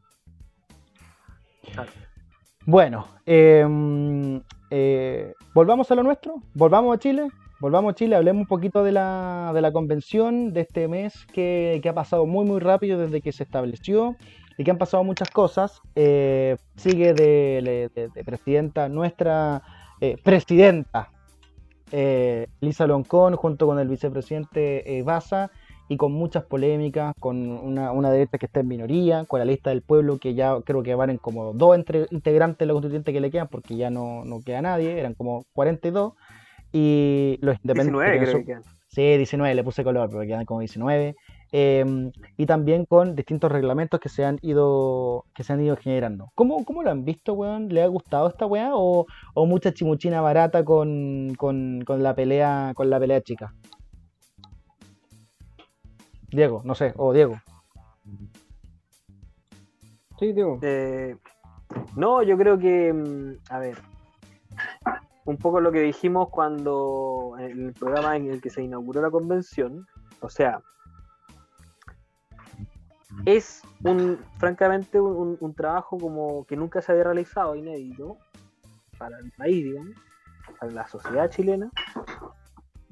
[2.64, 7.28] Bueno, eh, eh, volvamos a lo nuestro, volvamos a Chile,
[7.60, 11.78] volvamos a Chile, hablemos un poquito de la, de la convención de este mes que,
[11.82, 14.16] que ha pasado muy muy rápido desde que se estableció
[14.58, 15.80] y que han pasado muchas cosas.
[15.94, 19.62] Eh, sigue de, de- de presidenta nuestra
[20.00, 21.10] eh, presidenta
[21.92, 25.50] eh, Lisa Loncón junto con el vicepresidente eh, Baza
[25.88, 29.70] y con muchas polémicas, con una, una derecha que está en minoría, con la lista
[29.70, 33.12] del pueblo que ya creo que van en como dos entre, integrantes de la constituyente
[33.12, 36.14] que le quedan porque ya no, no queda nadie, eran como 42
[36.72, 38.62] y los independientes 19 que creo que quedan.
[38.88, 41.14] Sí, 19, le puse color, pero quedan como 19.
[41.52, 46.30] Eh, y también con distintos reglamentos que se han ido, que se han ido generando.
[46.34, 47.68] ¿Cómo, cómo lo han visto, weón?
[47.68, 48.70] ¿Le ha gustado esta weá?
[48.74, 53.52] ¿O, o mucha chimuchina barata con, con, con la pelea, con la pelea chica?
[56.30, 57.36] Diego, no sé, o Diego.
[60.18, 60.58] Sí, digo.
[60.62, 61.16] Eh,
[61.96, 63.78] no, yo creo que, mm, a ver,
[65.24, 69.10] un poco lo que dijimos cuando en el programa en el que se inauguró la
[69.10, 69.86] convención,
[70.20, 70.62] o sea,
[73.24, 78.16] es un, francamente, un, un trabajo como que nunca se había realizado, inédito,
[78.98, 79.96] para el país, digamos,
[80.58, 81.70] para la sociedad chilena,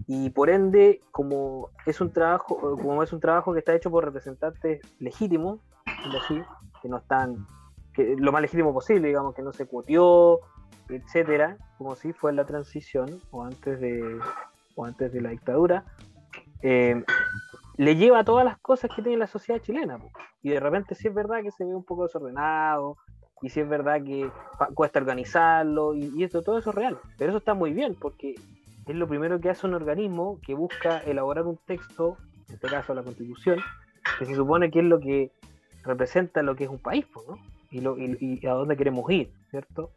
[0.06, 4.04] y por ende, como es un trabajo, como es un trabajo que está hecho por
[4.04, 5.60] representantes legítimos,
[6.82, 7.46] que no están
[7.94, 10.40] que lo más legítimo posible, digamos, que no se cuoteó,
[10.88, 14.18] etcétera, como si fue la transición o antes de,
[14.74, 15.84] o antes de la dictadura,
[16.62, 17.02] eh,
[17.76, 19.98] le lleva todas las cosas que tiene la sociedad chilena.
[20.42, 22.96] Y de repente sí es verdad que se ve un poco desordenado,
[23.40, 24.30] y sí es verdad que
[24.74, 26.98] cuesta organizarlo, y, y esto, todo eso es real.
[27.16, 28.34] Pero eso está muy bien, porque
[28.86, 32.16] es lo primero que hace un organismo que busca elaborar un texto,
[32.48, 33.60] en este caso la constitución,
[34.18, 35.30] que se supone que es lo que
[35.82, 37.38] representa lo que es un país, ¿no?
[37.70, 39.90] y, lo, y, y a dónde queremos ir, ¿cierto?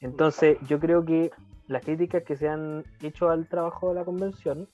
[0.00, 1.30] Entonces, yo creo que
[1.66, 4.68] las críticas que se han hecho al trabajo de la convención,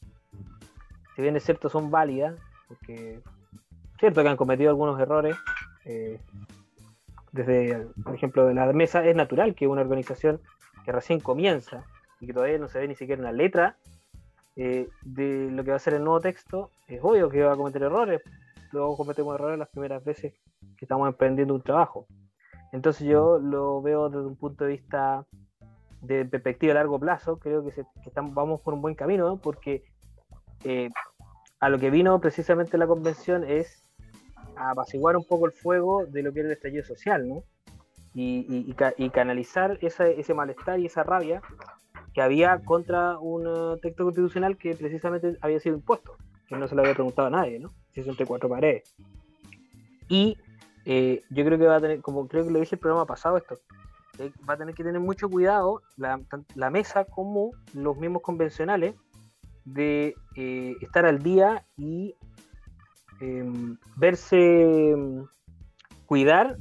[1.14, 2.34] si bien es cierto, son válidas,
[2.68, 5.36] porque es cierto que han cometido algunos errores,
[5.84, 6.18] eh,
[7.32, 10.40] desde, por ejemplo, de la mesa, es natural que una organización
[10.84, 11.84] que recién comienza
[12.24, 13.76] y que todavía no se ve ni siquiera una letra
[14.56, 17.56] eh, de lo que va a ser el nuevo texto, es obvio que va a
[17.56, 18.22] cometer errores.
[18.72, 20.32] Luego cometemos errores las primeras veces
[20.76, 22.06] que estamos emprendiendo un trabajo.
[22.72, 25.26] Entonces yo lo veo desde un punto de vista
[26.00, 27.38] de perspectiva a largo plazo.
[27.38, 29.36] Creo que, se- que estamos, vamos por un buen camino, ¿no?
[29.36, 29.84] porque
[30.64, 30.90] eh,
[31.60, 33.84] a lo que vino precisamente la convención es
[34.56, 37.42] a apaciguar un poco el fuego de lo que era el estallido social, ¿no?
[38.14, 41.42] Y, y- y ca- y canalizar esa- ese malestar y esa rabia
[42.14, 46.16] que había contra un eh, texto constitucional que precisamente había sido impuesto,
[46.48, 47.74] que no se le había preguntado a nadie, ¿no?
[47.92, 48.94] Si es entre cuatro paredes.
[50.08, 50.38] Y
[50.84, 53.36] eh, yo creo que va a tener, como creo que lo dije el programa pasado,
[53.36, 53.56] esto,
[54.20, 56.20] eh, va a tener que tener mucho cuidado la,
[56.54, 58.94] la mesa como los mismos convencionales
[59.64, 60.14] de
[60.82, 62.14] estar al día y
[63.20, 65.24] em, verse em,
[66.04, 66.58] cuidar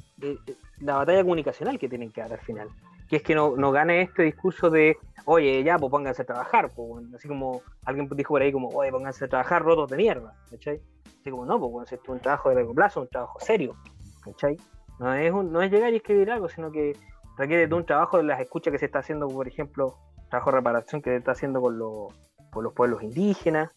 [0.79, 2.69] la batalla comunicacional que tienen que dar al final.
[3.13, 6.71] Que es que no, no gane este discurso de, oye, ya, pues pónganse a trabajar,
[6.75, 10.33] pues, así como alguien dijo por ahí, como, oye, pónganse a trabajar rotos de mierda,
[10.49, 10.81] ¿cachai?
[11.21, 13.75] Así como, no, pues, bueno, si es un trabajo de largo plazo, un trabajo serio,
[14.23, 14.57] ¿cachai?
[14.97, 16.97] No es, un- no es llegar y escribir algo, sino que
[17.37, 19.95] requiere de un trabajo de las escuchas que se está haciendo, por ejemplo,
[20.31, 22.07] trabajo de reparación que se está haciendo con, los
[22.51, 23.69] con los pueblos indígenas,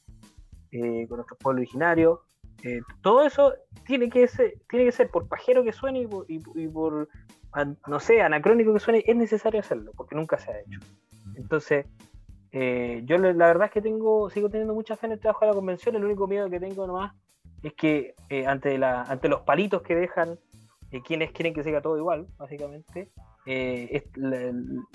[0.72, 2.20] eh, con nuestros pueblos originarios.
[2.62, 3.52] Eh, todo eso
[3.84, 7.06] tiene que ser, tiene que ser por pajero que suene y por, y- por,
[7.64, 10.80] no sé, anacrónico que suene, es necesario hacerlo, porque nunca se ha hecho.
[11.36, 11.86] Entonces,
[12.52, 15.50] eh, yo la verdad es que tengo, sigo teniendo mucha fe en el trabajo de
[15.50, 17.12] la convención, el único miedo que tengo nomás
[17.62, 20.38] es que eh, ante, la, ante los palitos que dejan
[20.92, 23.10] eh, quienes quieren que siga todo igual, básicamente,
[23.46, 24.52] eh, es- la-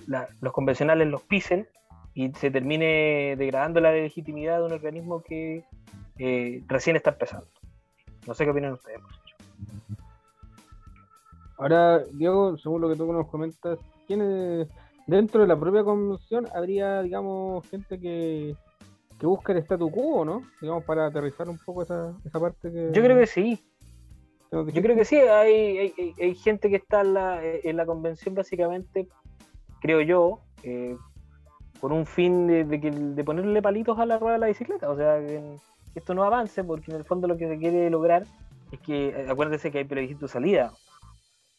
[0.08, 1.67] la- los convencionales los pisen
[2.13, 5.63] y se termine degradando la legitimidad de un organismo que
[6.17, 7.47] eh, recién está empezando.
[8.28, 9.00] No sé qué opinan ustedes.
[11.62, 14.67] Ahora, Diego, según lo que tú nos comentas, ¿quiénes
[15.06, 18.56] dentro de la propia convención habría, digamos, gente que,
[19.19, 20.41] que busca el statu quo, ¿no?
[20.60, 22.89] Digamos, para aterrizar un poco esa, esa parte que...
[22.91, 23.63] Yo creo que sí,
[24.52, 28.34] yo creo que sí, hay, hay, hay- gente que está en la, en la convención
[28.34, 29.08] básicamente,
[29.82, 30.97] creo yo, eh,
[31.80, 34.89] por un fin de, de, que- de ponerle palitos a la rueda de la bicicleta,
[34.89, 35.58] o sea, que
[35.93, 38.24] esto no avance, porque en el fondo lo que se quiere lograr
[38.71, 40.71] es que, eh, acuérdense que hay plebiscito de salida,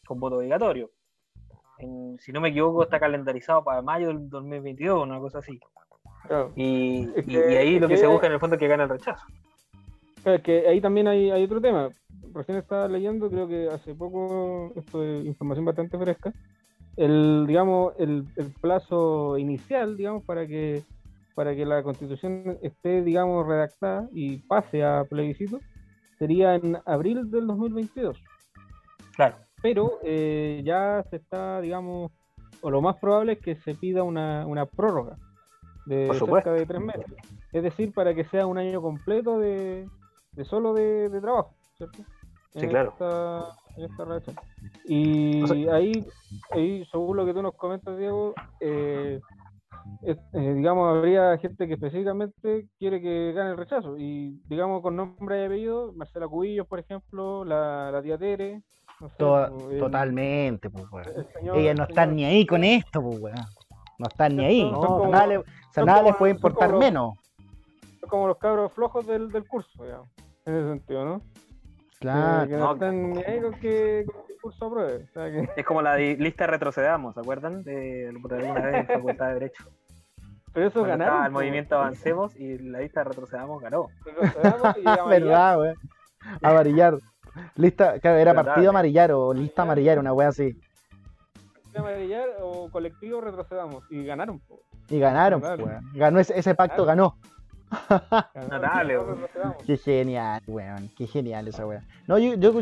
[0.05, 0.91] con voto obligatorio.
[1.79, 5.59] En- si no me equivoco, está calendarizado para mayo del 2022, una cosa así.
[6.27, 6.51] Claro.
[6.55, 8.59] Y, Es y- que- y ahí lo que que- se busca en el fondo es
[8.59, 9.25] que gane el rechazo.
[10.21, 11.89] Claro, es que ahí también hay, hay otro tema.
[12.33, 16.33] Recién estaba leyendo, creo que hace poco, esto es información bastante fresca,
[16.95, 20.83] el, digamos, el, el plazo inicial, digamos, para que
[21.35, 25.59] para que la constitución esté, digamos, redactada y pase a plebiscito,
[26.19, 28.23] sería en abril del 2022.
[29.15, 29.37] Claro.
[29.63, 32.11] Pero eh, ya se está, digamos,
[32.61, 35.17] o lo más probable es que se pida una, una prórroga
[35.85, 37.05] de cerca de tres meses.
[37.51, 39.87] Es decir, para que sea un año completo de,
[40.33, 42.03] de solo de, de trabajo, ¿cierto?
[42.53, 42.89] Sí, En claro.
[42.91, 44.35] esta- en esta redacción.
[44.85, 46.05] Y O sea- ahí,
[46.51, 49.19] ahí, según lo que tú nos comentas, Diego, eh,
[50.03, 53.97] eh, digamos, habría gente que específicamente quiere que gane el rechazo.
[53.97, 58.61] Y, digamos, con nombre y apellido, Marcela Cubillos, por ejemplo, la, la tía Tere.
[59.71, 61.07] El- totalmente, pues, weón.
[61.15, 63.35] el señor- Ellas no están ni ahí con esto, pues, weón.
[63.99, 64.71] No están ni ahí.
[64.73, 67.13] Como- nada, le- o sea, son nada como- les puede importar como los- menos.
[67.99, 69.85] Son como los cabros flojos del, del curso,
[70.45, 71.21] en ese sentido, ¿no?
[71.99, 72.47] Claro.
[72.49, 72.73] que no, No.
[72.73, 75.05] están ni ahí con que, con que el curso apruebe.
[75.05, 77.63] O sea, que, Es como la lista retrocedamos, ¿se acuerdan?
[77.63, 79.63] De, vez en Facultad de Derecho.
[80.51, 81.13] pero eso Cuando ganaron.
[81.13, 83.87] estaba el po, movimiento Avancemos y la lista retrocedamos ganó.
[84.03, 84.83] retrocedamos y.
[85.09, 85.75] Verdad, weón.
[86.41, 86.97] Amarillar.
[87.55, 88.67] Lista, claro, era partido sí.
[88.67, 90.55] amarillar o lista amarillar, una wea así.
[91.75, 94.39] amarillar o colectivo retrocedamos y ganaron.
[94.39, 94.61] po.
[94.89, 95.41] Y ganaron.
[95.93, 97.15] Ganó ese, ese pacto, ganó.
[97.15, 97.32] Ganaron,
[98.33, 99.63] retrocedamos.
[99.65, 100.89] Qué genial, weón.
[100.97, 101.81] Qué genial esa wea.
[102.07, 102.53] No, yo, yo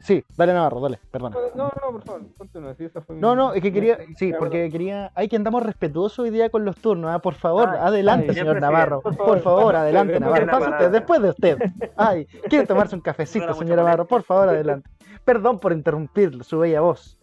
[0.00, 1.32] Sí, dale Navarro, dale, perdón.
[1.54, 2.74] No, no, por favor, continúa.
[2.74, 5.62] Sí, esa fue mi- No, no, es que quería, sí, porque quería, hay que andamos
[5.62, 7.20] respetuosos hoy día con los turnos, ¿ah?
[7.20, 9.76] por favor, Ay, adelante, ay, señor Navarro, por por favor, favor.
[9.76, 11.58] adelante, Navarro, pase usted, después de usted.
[11.96, 14.90] Ay, quiere tomarse un cafecito, señor Navarro, por favor, adelante.
[15.24, 17.16] Perdón por interrumpir su bella voz,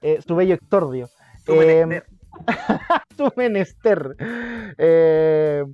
[0.00, 1.08] eh, su bello extordio.
[1.44, 2.06] Tu Eh, menester.
[3.18, 4.16] tu menester.
[4.78, 5.64] Eh,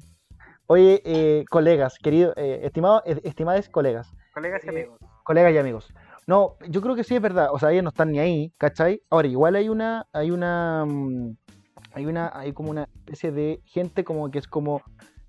[0.70, 5.00] oye, eh, colegas, queridos, eh, estimados, eh, estimadas colegas, Colegas y eh, amigos.
[5.24, 5.92] colegas y amigos.
[6.28, 7.48] No, yo creo que sí es verdad.
[7.50, 9.02] O sea, ellos no están ni ahí, ¿cachai?
[9.10, 11.36] Ahora, igual hay una, hay una, mm,
[11.94, 14.80] hay una, hay como una especie de gente como que es como,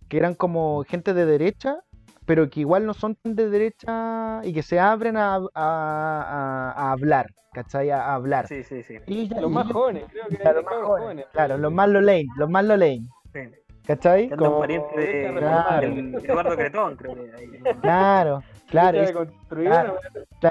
[0.10, 1.80] que eran como gente de derecha,
[2.27, 6.71] pero que igual no son tan de derecha y que se abren a, a, a-
[6.77, 7.89] a hablar, ¿cachai?
[7.89, 8.47] A, a hablar.
[8.47, 8.99] Sí, sí, sí.
[9.08, 11.25] Y Los y más jóvenes, creo que Claro, los más jóvenes, jóvenes.
[11.34, 13.08] claro, los más lo lane, los más lo lane.
[13.34, 13.39] Sí.
[13.86, 14.30] ¿Cachai?
[14.30, 15.88] Como- pariente de Claro.
[15.88, 17.74] el Eduardo Cretón, creo que ahí.
[17.82, 19.02] Claro, claro.
[19.02, 19.98] Es- de claro.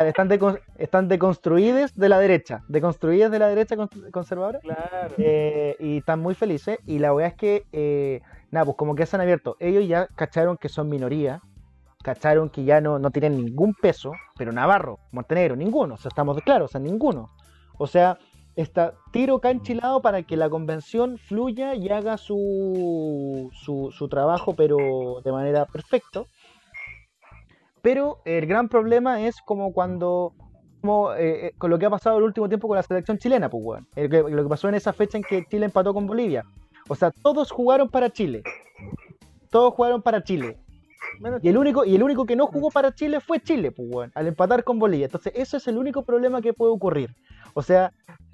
[0.07, 5.15] están, decon- están deconstruidas de la derecha, deconstruidas de la derecha cons- conservadora, Claro.
[5.19, 6.79] eh, y están muy felices.
[6.87, 9.57] Y la weá es que, eh, nada, pues como que se han abierto.
[9.61, 11.41] Ellos ya cacharon que son minoría,
[12.03, 16.35] cacharon que ya no, no tienen ningún peso, pero Navarro, Montenegro, ninguno, o sea, estamos
[16.35, 17.31] de claro, o sea, ninguno.
[17.79, 18.19] O sea,
[18.57, 25.21] está tiro canchilado para que la convención fluya y haga su, su, su trabajo, pero
[25.25, 26.25] de manera perfecta.
[27.83, 30.35] Pero el gran problema es como cuando,
[30.81, 33.49] como, eh, eh, con lo que ha pasado el último tiempo con la selección chilena,
[33.49, 33.87] pues, weón.
[33.97, 36.45] El lo que pasó en esa fecha en que Chile empató con Bolivia.
[36.89, 38.43] O sea, todos jugaron para Chile.
[39.51, 40.59] Todos jugaron para Chile.
[41.43, 44.27] Y el único, y el único que no jugó para Chile fue Chile, pues, al
[44.27, 45.07] empatar con Bolivia.
[45.07, 47.15] Entonces, ese es el único problema que puede ocurrir.
[47.55, 48.30] O sea, ¿cu-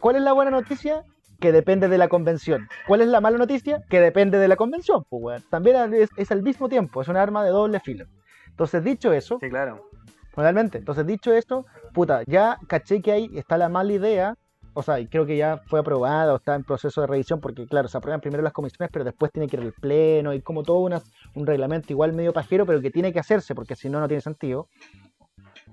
[0.00, 1.02] ¿cuál es la buena noticia?
[1.40, 2.66] Que depende de la convención.
[2.86, 3.82] ¿Cuál es la mala noticia?
[3.90, 5.44] Que depende de la convención, pues, weón.
[5.50, 8.06] También es, es al mismo tiempo, es un arma de doble filo.
[8.48, 9.90] Entonces, dicho eso, Sí, claro.
[10.34, 10.78] Realmente.
[10.78, 14.34] Entonces, dicho esto, puta, ya caché que ahí está la mala idea.
[14.74, 17.66] O sea, y creo que ya fue aprobada o está en proceso de revisión, porque
[17.66, 20.62] claro, se aprueban primero las comisiones, pero después tiene que ir al pleno y como
[20.62, 21.00] todo una-
[21.34, 24.20] un reglamento igual medio pajero, pero que tiene que hacerse, porque si no, no tiene
[24.20, 24.68] sentido.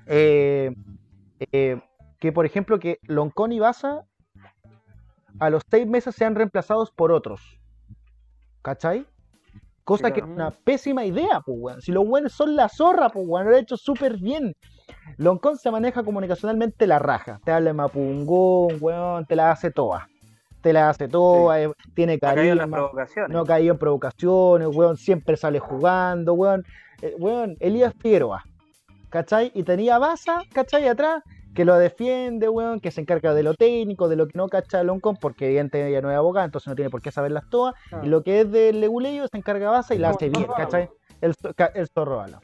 [0.06, 0.74] Eh,
[1.52, 1.82] eh,
[2.24, 4.06] que por ejemplo, que Loncón y Baza
[5.42, 7.60] a los seis meses sean reemplazados por otros.
[8.62, 9.06] ¿Cachai?
[9.84, 11.82] Cosa Sí, que es una pésima idea, pues, weón.
[11.82, 14.54] Si los buenos son la zorra, pues, weón, lo ha hecho súper bien.
[15.18, 17.42] Loncón se maneja comunicacionalmente la raja.
[17.44, 20.08] Te habla en mapungún, weón, te la hace toda.
[20.62, 23.32] Te la hace toda, eh, tiene carisma, provocaciones.
[23.32, 26.64] no ha caído en provocaciones, weón, siempre sale jugando, weón.
[27.02, 28.46] Eh, weón, Elías Figueroa,
[29.10, 29.52] ¿cachai?
[29.54, 30.88] Y tenía Baza, ¿cachai?
[30.88, 31.22] Atrás,
[31.54, 34.84] que lo defiende, weón, que se encarga de lo técnico, de lo que no cacha
[34.84, 37.76] Loncón, porque evidentemente ella no es abogada, entonces no tiene por qué saberlas todas.
[38.02, 40.56] Y lo que es del leguleyo se encarga Baza y la hace el bien, zorro
[40.58, 40.90] ¿cachai?
[41.22, 41.34] El,
[41.76, 42.40] el zorro bala.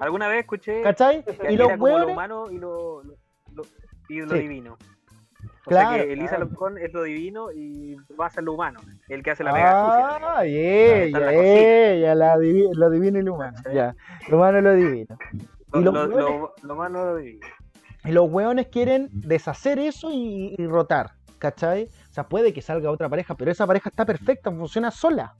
[0.00, 1.24] Alguna vez escuché ¿Cachai?
[1.24, 2.12] que Y los como lo hueones.
[2.14, 3.14] humano y lo, lo-
[3.54, 3.64] lo-
[4.08, 4.38] y lo Sí.
[4.40, 4.76] divino.
[5.66, 6.44] O Claro, sea que Elisa claro.
[6.46, 9.70] Loncón es lo divino y va a ser lo humano, el que hace la pega.
[9.70, 11.42] Ah, Está ella, en la cocina.
[11.42, 13.58] ella, la divi- lo divino y lo humano.
[13.64, 13.70] Sí.
[13.74, 13.94] Ya,
[14.28, 15.18] lo humano y lo divino.
[15.72, 17.46] Lo, y lo, hueones- lo- lo humano lo divino.
[18.04, 21.90] Y los hueones quieren deshacer eso y, y rotar, ¿cachai?
[22.10, 25.34] O sea, puede que salga otra pareja, pero esa pareja está perfecta, funciona sola.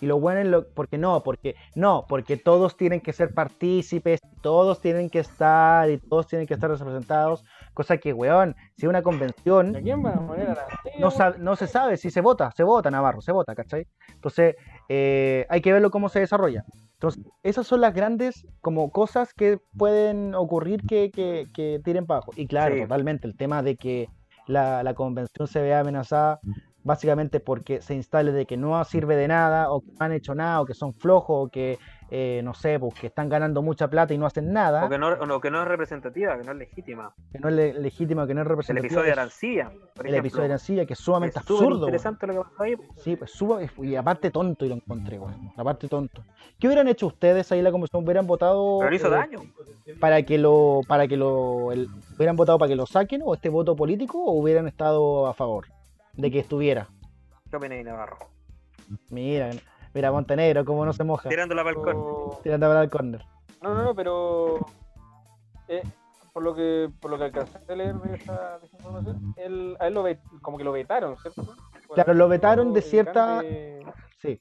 [0.00, 4.80] Y los hueones, lo, porque no, porque no, porque todos tienen que ser partícipes, todos
[4.80, 7.44] tienen que estar y todos tienen que estar representados.
[7.72, 10.66] Cosa que, weón, si una convención ¿A quién van a poner a la
[10.98, 13.86] no, sab- no se sabe si se vota, se vota Navarro, se vota, ¿cachai?
[14.14, 14.56] Entonces,
[14.88, 16.64] eh, hay que verlo cómo se desarrolla.
[16.94, 22.18] Entonces, esas son las grandes como cosas que pueden ocurrir que, que, que tiren para
[22.18, 22.32] abajo.
[22.36, 22.82] Y claro, Sí.
[22.82, 24.08] totalmente, el tema de que
[24.46, 26.40] la, la convención se vea amenazada
[26.86, 30.34] básicamente porque se instale de que no sirve de nada, o que no han hecho
[30.34, 31.78] nada, o que son flojos, o que,
[32.10, 34.96] eh, no sé, pues que están ganando mucha plata y no hacen nada, O que
[34.96, 37.12] no, o que no es representativa, que no es legítima.
[37.32, 38.86] que no es le- legítimo, que no es El representativo.
[38.86, 40.18] episodio de Arancilla, por el ejemplo.
[40.18, 41.76] episodio de Arancilla, que es sumamente es absurdo.
[41.86, 42.76] interesante lo que pasó ahí.
[42.98, 45.50] Sí, pues suba y aparte tonto y lo encontré, weón.
[45.56, 46.22] Aparte tonto.
[46.60, 48.04] ¿Qué hubieran hecho ustedes ahí en la comisión?
[48.04, 49.40] ¿Hubieran votado Pero le hizo eh, daño.
[49.98, 53.48] para que lo, para que lo, el- hubieran votado para que lo saquen o este
[53.48, 55.66] voto político o hubieran estado a favor
[56.16, 56.88] de que estuviera?
[57.50, 58.18] ¿Qué Navarro?
[59.10, 59.50] Mira,
[59.94, 61.28] mira Montenegro, cómo no se moja.
[61.28, 61.96] Tirándola para el balcón.
[61.96, 63.24] O- Tirando para el córner.
[63.62, 64.58] No, no, no, pero
[65.68, 65.82] eh,
[66.32, 69.76] por lo que por lo que alcancé a leer de esa, de esa información, él,
[69.80, 71.42] a él lo ve, como que lo vetaron, ¿cierto?
[71.86, 73.76] Por Claro, lo vetaron de cierta- cambio
[74.18, 74.40] Sí.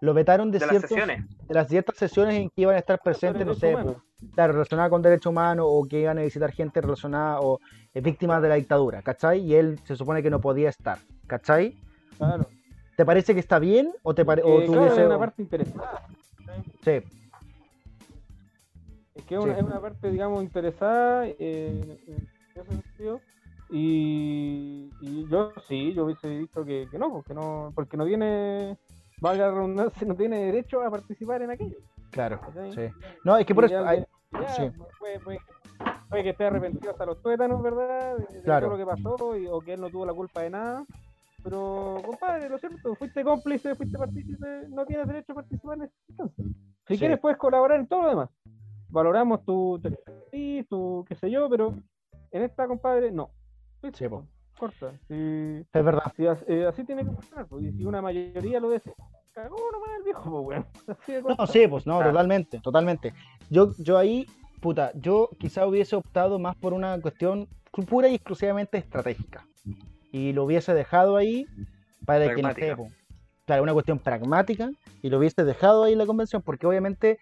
[0.00, 1.24] Lo vetaron de, De las sesiones.
[1.46, 3.96] de las ciertas sesiones en que iban a estar presentes, no sé, humanos.
[4.34, 7.58] claro, relacionada con derechos humanos o que iban a visitar gente relacionada o
[7.92, 9.40] eh, víctimas de la dictadura, ¿cachai?
[9.40, 11.76] Y él se supone que no podía estar, ¿cachai?
[12.18, 12.46] Claro.
[12.96, 16.06] ¿Te parece que está bien o te pare- o Eh, claro, es una parte interesada.
[16.82, 17.02] Sí,
[19.14, 19.60] Es que es una, Sí.
[19.60, 23.20] es una parte, digamos, interesada eh, en ese sentido.
[23.70, 28.76] Y, y yo sí, yo hubiese dicho que, que no, porque no, porque no tiene,
[29.20, 31.76] valga la redundancia, no tiene derecho a participar en aquello.
[32.10, 32.40] claro,
[32.74, 32.88] sí.
[33.24, 34.04] No, es que por eso hay-
[34.56, 34.70] sí.
[35.00, 35.40] puede, puede-
[36.08, 38.18] puede que esté arrepentido hasta los tuétanos, ¿verdad?
[38.18, 38.68] De, de Claro.
[38.68, 40.84] todo lo que pasó, y- o que él no tuvo la culpa de nada.
[41.46, 45.96] Pero, compadre, lo cierto, fuiste cómplice, fuiste partícipe, no tienes derecho a participar en esta
[46.08, 46.44] instancia.
[46.88, 46.98] Si Sí.
[46.98, 48.30] quieres, puedes colaborar en todo lo demás.
[48.88, 51.72] Valoramos tu, tu expertise, tu qué sé yo, pero
[52.32, 53.30] en esta, compadre, no.
[53.94, 54.26] Sí, po.
[54.58, 54.90] Corta.
[55.06, 56.12] Si, es verdad.
[56.16, 58.94] si eh, así tiene que funcionar, pues, y si una mayoría lo desea,
[59.32, 60.66] cagó nomás el viejo, pues, weón.
[61.38, 62.10] No, sí, pues no, Claro.
[62.10, 63.14] totalmente, totalmente.
[63.50, 64.26] Yo, yo ahí,
[64.60, 67.46] puta, yo quizá hubiese optado más por una cuestión
[67.88, 69.46] pura y exclusivamente estratégica.
[70.16, 71.46] Y lo hubiese dejado ahí
[72.06, 72.88] para que, no po,
[73.44, 74.70] claro, una cuestión pragmática
[75.02, 77.18] y lo hubiese dejado ahí en la convención, porque obviamente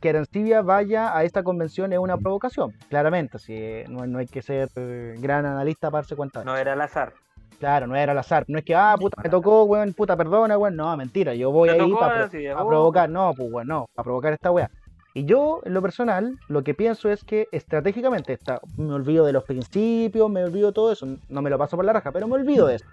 [0.00, 4.40] que Arancibia vaya a esta convención es una provocación, claramente, si no, no hay que
[4.40, 6.40] ser eh, gran analista para darse cuenta.
[6.40, 6.60] de No eso.
[6.60, 7.12] era al azar.
[7.58, 10.56] Claro, no era al azar, no es que, ah, puta, me tocó, weón, puta, perdona,
[10.56, 12.68] weón, no, mentira, yo voy ahí para a oh.
[12.68, 14.70] provocar, no, pues weón, no, para provocar esta weá.
[15.14, 19.32] Y yo, en lo personal, lo que pienso es que estratégicamente está, me olvido de
[19.32, 22.26] los principios, me olvido de todo eso, no me lo paso por la raja, pero
[22.26, 22.86] me olvido de eso.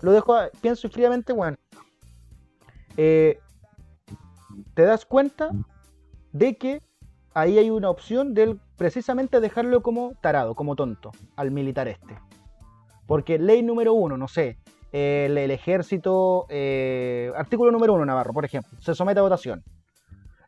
[0.00, 1.56] Lo dejo, a- pienso fríamente, weón.
[2.96, 3.38] Eh,
[4.74, 5.50] te das cuenta
[6.32, 6.80] de que
[7.34, 12.18] ahí hay una opción del precisamente dejarlo como tarado, como tonto, al militar este.
[13.06, 14.58] Porque ley número uno, no sé,
[14.92, 19.62] el, el ejército, eh, artículo número uno, Navarro, por ejemplo, se somete a votación.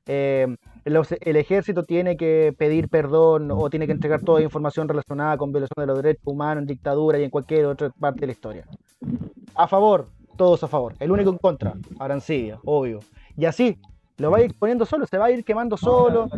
[0.07, 5.53] Eh, el ejército tiene que pedir perdón o tiene que entregar toda información relacionada con
[5.53, 8.65] violación de los derechos humanos en dictadura y en cualquier otra parte de la historia.
[9.55, 10.07] A favor,
[10.37, 10.95] todos a favor.
[11.01, 13.01] El único en contra, Arancibia, obvio.
[13.37, 13.79] Y así,
[14.21, 16.29] lo va a ir poniendo solo, se va a ir quemando solo.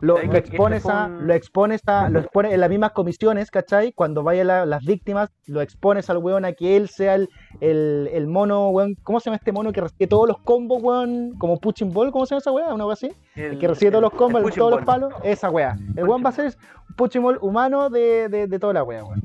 [0.00, 3.92] Lo expones Este a, lo expones a, lo expones en las mismas comisiones, ¿cachai?
[3.92, 7.28] Cuando vayan la- las víctimas, lo expones al weón a que él sea el,
[7.60, 11.34] el, el mono, weón, ¿cómo se llama este mono que recibe todos los combos, weón?
[11.38, 12.74] Como Puching Ball, ¿cómo se llama esa weá?
[12.74, 13.10] ¿Una weá así?
[13.36, 15.76] El que recibe todos los combos, el el- todos los palos, esa weá.
[15.96, 16.46] El weón va a ser
[16.88, 19.22] un Puching Ball humano de, de, de toda la weá, weón.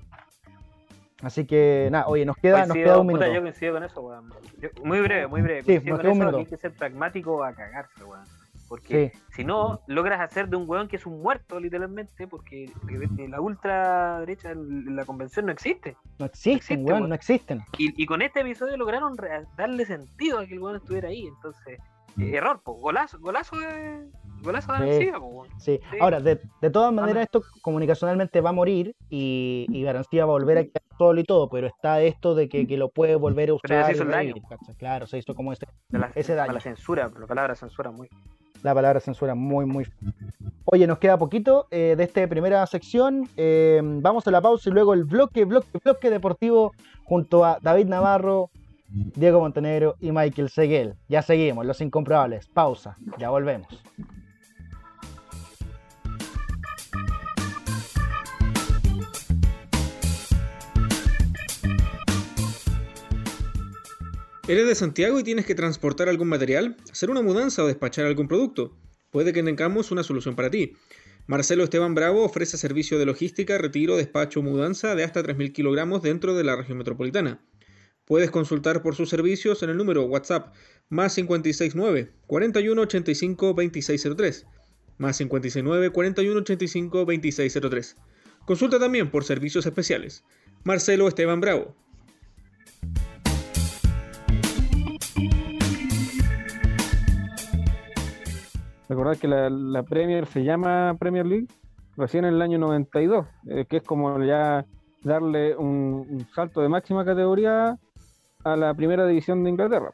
[1.22, 3.36] Así que, nada, oye, nos queda, nos queda un puta, minuto.
[3.36, 4.34] yo coincido con eso, weón.
[4.62, 5.64] Yo- muy breve, muy breve.
[5.64, 6.38] Sí, nos queda un minuto.
[6.38, 8.24] hay que ser pragmático a cagarse, weón.
[8.70, 9.20] Porque Sí.
[9.38, 12.72] si no, logras hacer de un weón que es un muerto, literalmente, porque
[13.28, 15.98] la ultraderecha en la convención no existe.
[16.20, 17.10] No existen, existe, weón, weón.
[17.10, 17.62] no existen.
[17.80, 19.16] Y, y con este episodio lograron
[19.58, 21.26] darle sentido a que el weón estuviera ahí.
[21.28, 21.82] Entonces, eh,
[22.22, 22.74] error, po.
[22.74, 24.08] golazo, golazo de.
[24.42, 25.12] Golazo de Sí.
[25.12, 25.46] Po.
[25.58, 25.80] Sí.
[25.92, 25.98] Sí.
[26.00, 30.58] Ahora, de, de todas maneras, esto comunicacionalmente va a morir y, y va a volver
[30.58, 33.56] a quedar solo y todo, pero está esto de que, que lo puede volver a
[33.62, 33.86] Pero usar.
[33.88, 34.34] se hizo el daño.
[34.78, 36.54] Claro, se hizo como ese, la, Ese daño.
[36.54, 38.08] la censura, la palabra censura muy.
[38.64, 39.86] la palabra censura muy, muy.
[40.66, 43.28] Oye, nos queda poquito eh, de esta primera sección.
[43.38, 46.74] eh, vamos a la pausa y luego el bloque, bloque, bloque deportivo
[47.06, 48.52] junto a David Navarro,
[48.90, 50.96] Diego Montenegro y Michael Seguel.
[51.08, 52.48] Ya seguimos, los incomprobables.
[52.48, 53.68] Pausa, ya volvemos.
[64.48, 68.28] ¿Eres de Santiago y tienes que transportar algún material, hacer una mudanza o despachar algún
[68.28, 68.76] producto?
[69.12, 70.74] Puede que tengamos una solución para ti.
[71.28, 76.34] Marcelo Esteban Bravo ofrece servicio de logística, retiro, despacho mudanza de hasta 3.000 kilogramos dentro
[76.34, 77.40] de la región metropolitana.
[78.10, 80.52] Puedes consultar por sus servicios en el número WhatsApp
[80.90, 84.48] más 569 41 85 2603
[84.98, 87.98] más 569 41 85 2603.
[88.48, 90.24] Consulta también por servicios especiales.
[90.64, 91.76] Marcelo Esteban Bravo,
[98.90, 101.48] Recordar que la, Premier se llama Premier League
[101.96, 104.66] recién en el año 92, eh, que es como ya
[105.04, 107.78] darle un salto de máxima categoría
[108.44, 109.92] a la primera división de Inglaterra.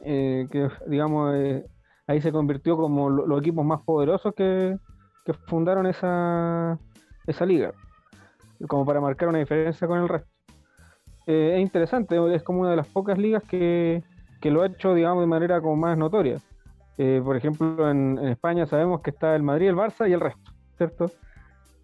[0.00, 1.64] Eh, que digamos, eh,
[2.06, 4.76] ahí se convirtió como lo- los equipos más poderosos que,
[5.24, 6.78] que fundaron esa,
[7.26, 7.72] esa liga,
[8.68, 10.28] como para marcar una diferencia con el resto.
[11.26, 14.02] Eh, es interesante, es como una de las pocas ligas que,
[14.40, 16.38] que lo ha hecho, digamos, de manera como más notoria.
[17.24, 20.50] Por ejemplo, en, en España sabemos que está el Madrid, el Barça y el resto,
[20.76, 21.12] ¿cierto?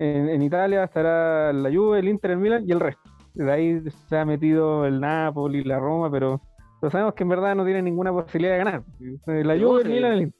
[0.00, 3.03] En, en Italia estará la Juve, el Inter, el Milan y el resto.
[3.34, 6.40] De ahí se ha metido el Napoli, la Roma, pero,
[6.80, 8.82] pero sabemos que en verdad no tienen ninguna posibilidad de ganar.
[9.26, 9.88] La Juve, el.
[9.88, 10.32] Milan, el.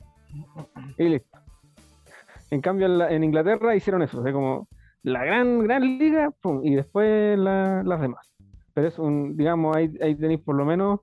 [0.98, 1.38] Y listo.
[2.50, 4.68] En cambio, en, la- en Inglaterra hicieron eso, o sea, como
[5.02, 8.32] la gran, gran liga, pum, y después la- las demás.
[8.74, 11.00] Pero es un, digamos, ahí, ahí tenéis por lo menos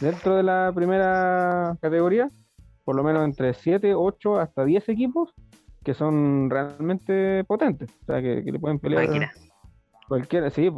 [0.00, 2.30] dentro de la primera categoría,
[2.84, 5.32] por lo menos entre 7, 8 hasta 10 equipos
[5.84, 9.30] que son realmente potentes, o sea, que, que le pueden pelear Máquina.
[10.10, 10.68] Cualquiera, sí,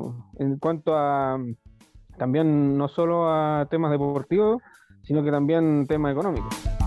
[0.41, 1.39] en cuanto a
[2.19, 4.61] también no solo a temas deportivos,
[5.05, 6.82] sino que también temas económicos.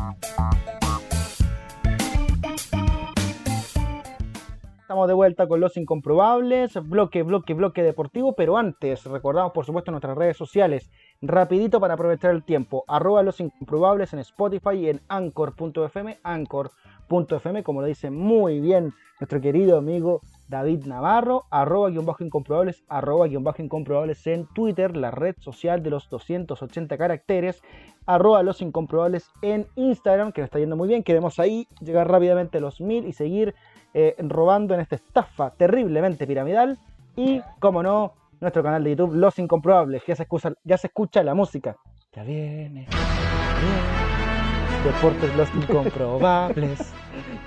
[4.86, 9.90] Estamos de vuelta con los incomprobables, bloque, bloque, bloque deportivo, pero antes recordamos por supuesto
[9.90, 10.92] nuestras redes sociales,
[11.24, 17.82] rapidito para aprovechar el tiempo, arroba los incomprobables en Spotify y en anchor.fm, anchor.fm, como
[17.82, 23.44] lo dice muy bien nuestro querido amigo David Navarro, arroba guion bajo incomprobables, arroba guion
[23.44, 27.64] bajo incomprobables en Twitter, la red social de los 280 caracteres,
[28.06, 32.60] arroba los incomprobables en Instagram, que nos está yendo muy bien, queremos ahí llegar rápidamente
[32.60, 33.56] a los mil y seguir
[33.98, 36.78] eh, robando en esta estafa terriblemente piramidal.
[37.16, 40.88] Y, como no, nuestro canal de YouTube, Los Incomprobables, que ya se escucha, ya se
[40.88, 41.78] escucha la música
[42.14, 44.84] Ya viene, ya viene.
[44.84, 46.94] Deportes los incomprobables.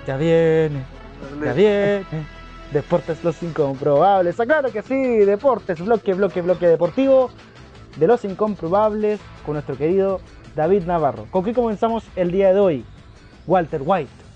[0.07, 0.83] Ya viene,
[1.43, 2.25] ya viene.
[2.71, 4.39] Deportes los incomprobables.
[4.39, 7.29] Ah, claro que sí, deportes, bloque, bloque, bloque deportivo
[7.97, 10.19] de los incomprobables con nuestro querido
[10.55, 11.27] David Navarro.
[11.29, 12.85] ¿Con qué comenzamos el día de hoy?
[13.45, 14.28] Walter White.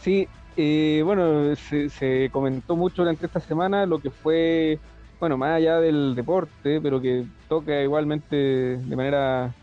[0.00, 0.26] Sí,
[0.56, 4.78] eh, bueno, se, se comentó mucho durante esta semana lo que fue,
[5.18, 9.54] bueno, más allá del deporte, pero que toca igualmente de manera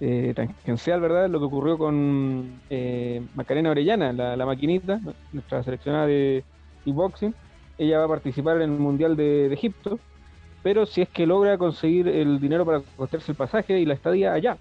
[0.00, 1.28] eh, tangencial, ¿verdad?
[1.28, 5.00] Lo que ocurrió con eh, Macarena Orellana, la, maquinita,
[5.32, 6.44] nuestra seleccionada de
[6.84, 7.34] kickboxing.
[7.78, 10.00] Ella va a participar en el Mundial de, de Egipto,
[10.62, 14.32] pero si es que logra conseguir el dinero para costearse el pasaje y la estadía
[14.32, 14.58] allá.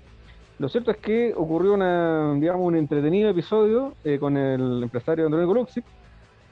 [0.64, 5.54] Lo cierto es que ocurrió una, digamos, un entretenido episodio eh, con el empresario Andrónico
[5.54, 5.84] Luxic,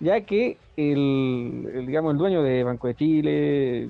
[0.02, 3.90] ya que el, digamos, el dueño de Banco de Chile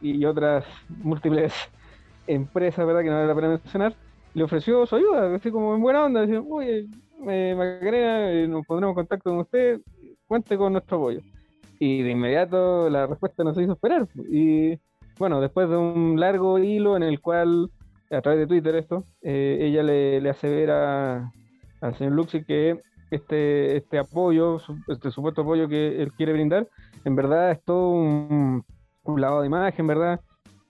[0.00, 1.54] y otras múltiples
[2.26, 3.02] empresas, ¿verdad?
[3.02, 3.94] Que no vale la pena mencionar,
[4.34, 6.88] le ofreció su ayuda, así como en buena onda, diciendo, oye,
[7.28, 9.80] eh, Macarena, eh, nos pondremos en contacto con usted,
[10.26, 11.20] cuente con nuestro apoyo.
[11.78, 14.08] Y de inmediato la respuesta no se hizo esperar.
[14.28, 14.76] Y
[15.20, 17.70] bueno, después de un largo hilo en el cual,
[18.12, 21.30] a través de Twitter esto, eh, ella le, le asevera
[21.80, 22.78] al señor Luxi que
[23.10, 24.58] este, este apoyo,
[24.88, 26.68] este supuesto apoyo que él quiere brindar,
[27.04, 28.64] en verdad es todo un,
[29.02, 30.20] un lavado de imagen, ¿verdad?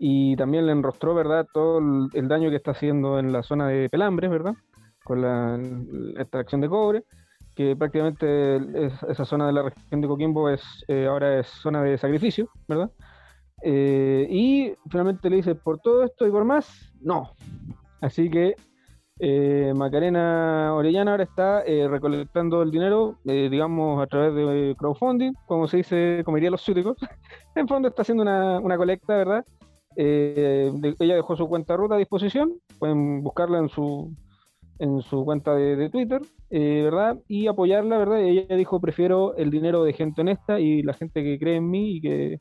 [0.05, 3.69] y también le enrostró, ¿verdad?, todo el, el, daño que está haciendo en la zona
[3.69, 4.55] de Pelambres, ¿verdad?,
[5.05, 7.05] con la, la extracción de cobre,
[7.55, 11.83] que prácticamente es, esa zona de la región de Coquimbo es eh, ahora es zona
[11.83, 12.91] de sacrificio, ¿verdad?
[13.63, 17.33] Eh, y finalmente le dice, por todo esto y por más, no.
[18.01, 18.55] Así que
[19.19, 25.69] eh, Macarena Orellana ahora está eh, recolectando el dinero, digamos, a través de crowdfunding, como
[25.69, 26.97] se dice, como dirían los súticos.
[27.55, 29.45] en fondo está haciendo una, una colecta, ¿verdad?
[29.97, 34.15] Eh, de, ella dejó su cuenta ruta a disposición, pueden buscarla en su
[34.79, 37.17] en su cuenta de, de Twitter, eh, ¿verdad?
[37.29, 38.21] Y apoyarla, ¿verdad?
[38.21, 41.97] Ella dijo, prefiero el dinero de gente honesta y la gente que cree en mí
[41.97, 42.39] y que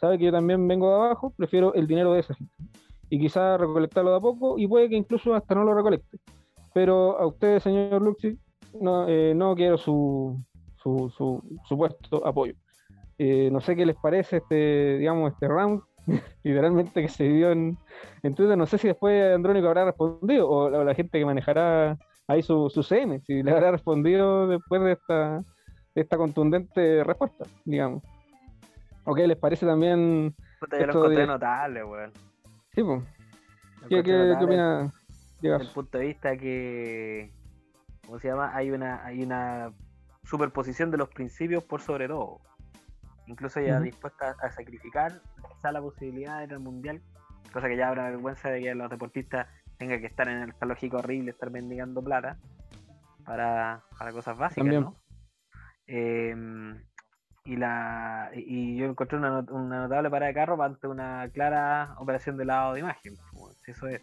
[0.00, 2.54] sabe que yo también vengo de abajo, prefiero el dinero de esa gente.
[3.12, 6.16] Y quizá recolectarlo de a poco y puede que incluso hasta no lo recolecte.
[6.72, 8.38] Pero a usted, señor Luxi,
[8.80, 10.42] no, eh, no quiero su,
[10.82, 12.54] su, su supuesto apoyo.
[13.18, 15.82] Eh, no sé qué les parece este, digamos, este round
[16.42, 17.76] literalmente que se dio en,
[18.22, 18.56] en, Twitter.
[18.56, 21.98] No sé si después Andrónico habrá respondido o la, o la gente que manejará
[22.28, 25.44] ahí su, su, CM, si le habrá respondido después de esta,
[25.94, 28.02] de esta contundente respuesta, digamos.
[29.04, 30.34] ¿O qué les parece también?
[30.60, 31.26] Puta, yo lo encontré de...
[31.26, 32.31] notable, weón.
[32.74, 33.02] Sí, pues.
[33.88, 34.92] ¿Qué, qué, ¿Qué opina?
[35.40, 37.32] Desde el punto de vista que,
[38.06, 38.54] ¿cómo se llama?
[38.54, 39.72] Hay una, hay una
[40.24, 42.40] superposición de los principios por sobre todo
[43.26, 43.84] incluso ya uh -huh.
[43.84, 47.02] dispuesta a sacrificar quizá la posibilidad de ir al mundial,
[47.52, 49.48] cosa que ya habrá vergüenza de que los deportistas
[49.78, 52.38] tengan que estar en el lógico horrible, estar mendigando plata
[53.24, 54.82] para, para cosas básicas, También.
[54.82, 54.96] ¿no?
[55.86, 56.34] Eh,
[57.44, 62.36] y la y yo encontré una, una notable parada de carro ante una clara operación
[62.36, 63.14] de lavado de imagen.
[63.32, 64.00] Pues, eso es.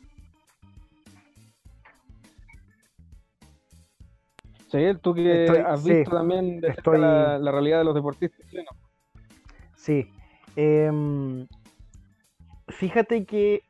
[4.68, 7.00] Sí, tú que estoy, has visto sí, también de estoy...
[7.00, 8.76] la, la, realidad de los deportistas chilenos.
[9.76, 10.12] Sí.
[10.56, 11.48] Eh,
[12.68, 13.64] fíjate que.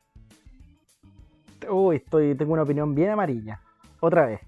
[1.69, 3.61] Uy, estoy, tengo una opinión bien amarilla.
[4.01, 4.41] Otra vez.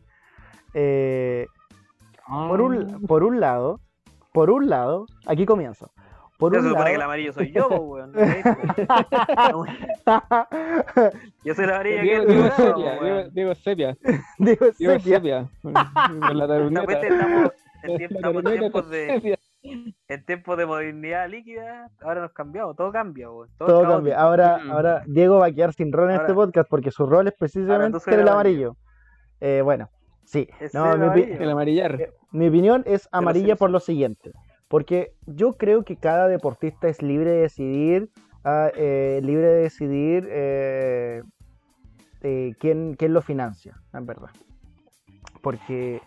[0.73, 1.47] Eh,
[2.27, 3.79] por, un, por un lado,
[4.33, 5.91] por un lado, aquí comienzo.
[6.37, 6.91] Por yo un se supone lado...
[6.91, 8.13] que el amarillo soy yo, weón.
[11.43, 13.97] yo soy el amarillo Diego, que Diego, sepia, Diego, Diego Sepia.
[14.39, 15.49] Diego Sepia.
[15.63, 15.91] La.
[16.57, 17.51] Estamos
[17.83, 22.91] en, tiempo, estamos en tiempos de en tiempos de modernidad líquida, ahora nos cambiamos, todo
[22.91, 23.49] cambia, güey.
[23.57, 24.19] Todo, todo cambia.
[24.19, 24.71] Ahora, mm.
[24.71, 27.33] ahora Diego va a quedar sin rol en ahora, este podcast porque su rol es
[27.37, 28.75] precisamente ser el amarillo.
[29.39, 29.89] Eh, bueno,
[30.25, 30.47] sí.
[30.73, 32.01] No, el, mi, el amarillar.
[32.01, 34.31] Eh, mi opinión es amarilla por lo siguiente.
[34.67, 38.09] Porque yo creo que cada deportista es libre de decidir,
[38.45, 41.23] uh, eh, libre de decidir eh,
[42.57, 44.29] quién, quién lo financia, en verdad.
[45.41, 46.01] Porque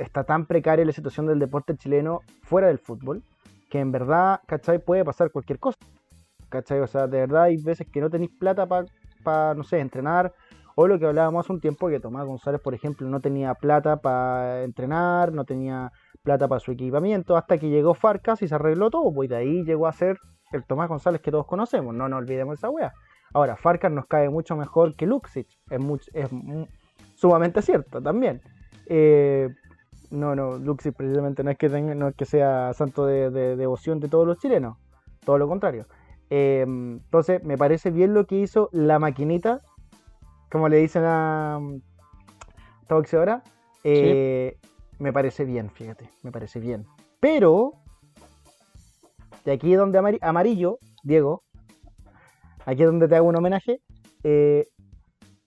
[0.00, 3.22] está tan precaria la situación del deporte chileno fuera del fútbol,
[3.70, 4.80] que en verdad, ¿cachai?
[4.80, 5.78] Puede pasar cualquier cosa,
[6.48, 6.80] ¿cachai?
[6.80, 8.86] O sea, de verdad hay veces que no tenéis plata para,
[9.22, 10.32] pa, no sé, entrenar,
[10.76, 13.96] o lo que hablábamos hace un tiempo, que Tomás González, por ejemplo, no tenía plata
[13.98, 18.90] para entrenar, no tenía plata para su equipamiento, hasta que llegó Farcas y se arregló
[18.90, 20.18] todo, pues de ahí llegó a ser
[20.52, 22.92] el Tomás González que todos conocemos, no nos olvidemos esa wea.
[23.32, 26.30] Ahora, Farcas nos cae mucho mejor que Luxic, es,
[27.16, 28.40] sumamente cierto también.
[28.86, 29.48] Eh,
[30.10, 34.38] no, no, Luxi precisamente no es que sea santo de, de, devoción de todos los
[34.38, 34.76] chilenos,
[35.24, 35.86] todo lo contrario.
[36.30, 39.62] Eh, entonces, me parece bien lo que hizo la maquinita,
[40.54, 41.80] como le dicen a mm,
[42.82, 43.42] esta boxeadora.
[43.82, 44.56] Eh,
[45.00, 46.86] Me parece bien, fíjate, me parece bien.
[47.18, 47.72] Pero,
[49.44, 51.42] de aquí es donde amari- amarillo, Diego,
[52.66, 53.80] aquí es donde te hago un homenaje.
[54.22, 54.68] eh,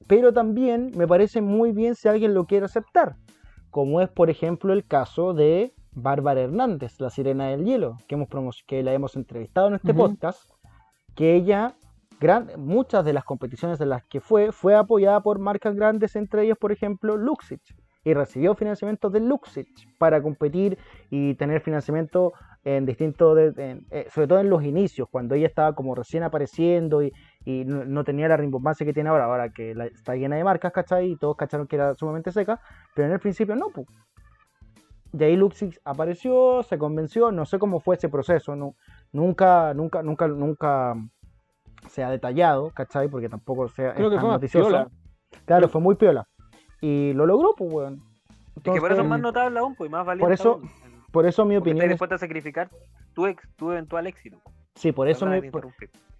[0.07, 3.15] pero también me parece muy bien si alguien lo quiere aceptar,
[3.71, 8.63] como es por ejemplo el caso de Bárbara Hernández, la sirena del hielo, que, hemos
[8.67, 10.41] que la hemos entrevistado en este podcast,
[11.15, 11.75] que ella,
[12.57, 16.57] muchas de las competiciones en las que fue, fue apoyada por marcas grandes, entre ellas
[16.59, 20.77] por ejemplo Luxich, y recibió financiamiento de Luxich para competir
[21.09, 25.95] y tener financiamiento en distintos, eh, sobre todo en los inicios, cuando ella estaba como
[25.95, 27.13] recién apareciendo y,
[27.45, 31.11] no, tenía la rimbombancia que tiene ahora, ahora que está llena de marcas, ¿cachai?
[31.11, 32.59] Y todos cacharon que era sumamente seca,
[32.93, 33.87] pero en el principio no, pues.
[35.13, 38.53] De ahí Luxix apareció, se convenció, no sé cómo fue ese proceso,
[39.13, 40.95] nunca, nunca, nunca, nunca
[41.87, 43.07] se ha detallado, ¿cachai?
[43.09, 44.69] Porque tampoco sea Creo es que tan fue más noticioso.
[44.69, 44.87] piola.
[45.45, 46.25] Claro, fue muy piola.
[46.81, 48.01] Y lo logró, pues, weón.
[48.55, 50.25] Es que por eso es Entonces, más notable aún, pues y más valiente.
[50.25, 50.69] Por eso, aún,
[51.11, 52.69] por eso mi porque opinión estás es, dispuesto a sacrificar
[53.13, 54.37] tu, ex, tu eventual éxito.
[54.75, 55.67] sí, por eso por-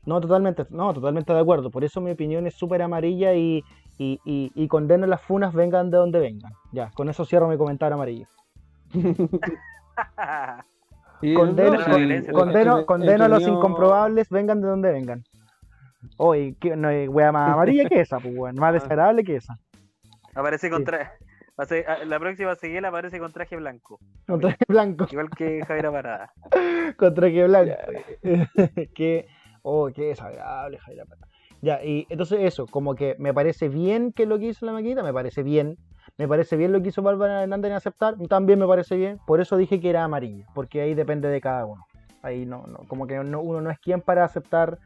[0.05, 1.69] no, totalmente, no, totalmente de acuerdo.
[1.69, 3.63] Por eso mi opinión es súper amarilla y,
[3.97, 6.53] y, y, y condeno las funas vengan de donde vengan.
[6.71, 8.27] Ya, con eso cierro mi comentario amarillo.
[11.35, 15.23] Condeno, no, sí, con- condeno, condeno, a los incomprobables, vengan de donde vengan.
[16.17, 19.57] Oye, que no hay wea más amarilla que esa, pues, weón, más desagradable que esa.
[20.33, 20.71] Aparece Sí.
[20.73, 21.11] con tra-
[21.59, 23.99] va a ser- ah, La próxima seguida aparece con traje blanco.
[24.27, 26.31] Con traje blanco, Igual que Javier Parada.
[26.97, 27.75] con traje blanco.
[28.95, 29.27] que,
[29.63, 31.27] oh, qué desagradable, Javier Apata.
[31.61, 35.01] Ya, y entonces eso, como que me parece bien que lo que hizo la maquinita,
[35.01, 35.77] me parece bien.
[36.17, 39.19] Me parece bien lo que hizo Bárbara Hernández en aceptar, también me parece bien.
[39.25, 41.83] Por eso dije que era amarilla, porque ahí depende de cada uno.
[42.21, 44.77] Ahí no, no como que no, uno no es quien para aceptar,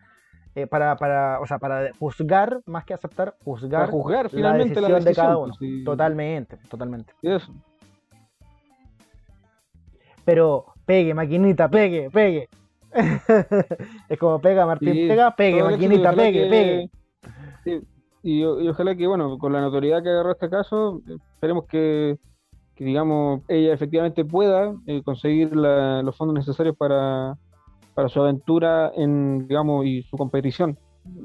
[0.55, 4.81] eh, para, para, o sea, para juzgar, más que aceptar, juzgar, Para juzgar la finalmente
[4.81, 5.53] la decisión de cada uno.
[5.57, 5.83] pues, sí.
[5.83, 7.13] Totalmente, totalmente.
[7.21, 7.53] Y eso.
[10.25, 12.49] Pero pegue, maquinita, pegue, pegue.
[14.09, 16.89] es como pega, Martín, Sí, pega, pegue, maquinita, pegue, que- pegue.
[17.63, 17.87] Sí,
[18.23, 21.01] y, y ojalá que, bueno, con la notoriedad que agarró este caso,
[21.33, 22.17] esperemos que,
[22.75, 27.35] que, digamos, ella efectivamente pueda eh, conseguir la- los fondos necesarios para,
[27.93, 30.77] para su aventura en, digamos, y su competición.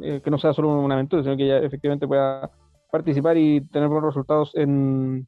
[0.03, 2.51] Eh, que no sea solo una aventura, sino que ella efectivamente pueda
[2.91, 5.27] participar y tener buenos resultados en,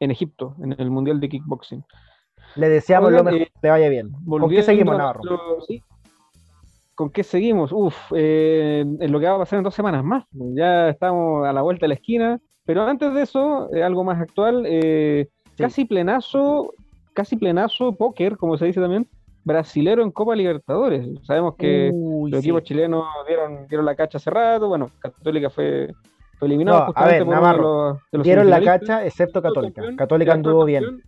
[0.00, 1.84] en Egipto, en el Mundial de Kickboxing.
[2.56, 4.10] Le deseamos Oigan, lo mejor, eh, que le vaya bien.
[4.28, 5.20] ¿Con qué seguimos, Navarro?
[5.22, 5.82] nuestro- sí.
[6.96, 7.72] ¿Con qué seguimos?
[7.72, 10.24] Uf, eh, en lo que va a pasar en dos semanas más.
[10.32, 12.40] Ya estamos a la vuelta de la esquina.
[12.66, 15.62] Pero antes de eso, eh, algo más actual, eh, Sí.
[15.62, 16.72] casi plenazo,
[17.12, 19.06] casi plenazo póker, como se dice también,
[19.44, 21.06] brasilero en Copa Libertadores.
[21.24, 22.48] Sabemos que Uy, los sí.
[22.48, 24.68] equipos chilenos dieron, dieron la cacha hace rato.
[24.68, 25.92] Bueno, Católica fue,
[26.38, 29.04] fue eliminado No, a ver, por uno Navarro, de los, de los Dieron la cacha,
[29.04, 29.74] excepto Católica.
[29.76, 31.02] campeón, Católica anduvo bien.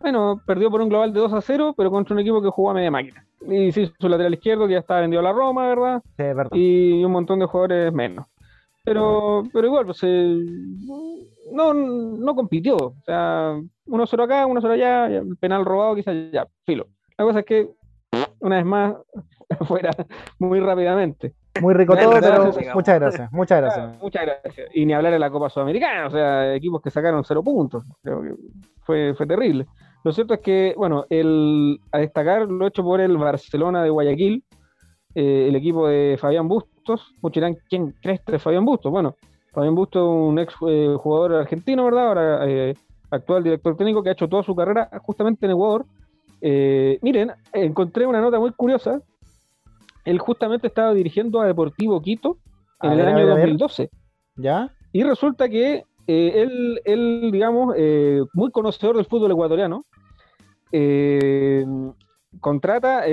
[0.00, 2.70] Bueno, perdió por un global de 2 a 0, pero contra un equipo que jugó
[2.70, 3.24] a media máquina.
[3.48, 6.02] Y sí, su lateral izquierdo, que ya estaba vendido a la Roma, ¿verdad?
[6.16, 6.50] Sí, es verdad.
[6.54, 8.26] Y un montón de jugadores menos.
[8.84, 10.40] Pero, pero igual, pues eh,
[11.52, 12.76] no, no compitió.
[12.76, 13.54] O sea,
[13.86, 16.86] 1-0 acá, 1-0 allá, ya, penal robado, quizás ya, filo.
[17.16, 17.68] La cosa es que,
[18.40, 18.94] una vez más,
[19.68, 19.90] fuera
[20.38, 21.34] muy rápidamente.
[21.60, 22.74] Muy rico todo, pero digamos.
[22.74, 24.02] muchas gracias, muchas Claro, gracias.
[24.02, 24.70] muchas gracias.
[24.74, 27.84] Y ni hablar de la Copa Sudamericana, o sea, equipos que sacaron cero puntos.
[28.02, 28.30] Creo que
[28.80, 29.66] fue, fue terrible.
[30.04, 34.42] Lo cierto es que, bueno, el, a destacar lo hecho por el Barcelona de Guayaquil,
[35.14, 37.14] eh, el equipo de Fabián Bustos.
[37.20, 38.90] Muchos dirán, ¿quién crees que es Fabián Bustos?
[38.90, 39.16] Bueno,
[39.52, 42.08] Fabián Bustos, un ex eh, jugador argentino, ¿verdad?
[42.08, 42.74] Ahora eh,
[43.10, 45.84] actual director técnico que ha hecho toda su carrera justamente en Ecuador.
[46.40, 49.00] Eh, miren, encontré una nota muy curiosa.
[50.04, 52.38] Él justamente estaba dirigiendo a Deportivo Quito
[52.82, 53.40] en A el ver, año ver, a ver.
[53.44, 53.90] 2012.
[54.36, 54.70] ¿Ya?
[54.92, 57.74] Y resulta que él, él, digamos,
[58.34, 59.84] muy conocedor del fútbol ecuatoriano,
[62.40, 63.04] contrata,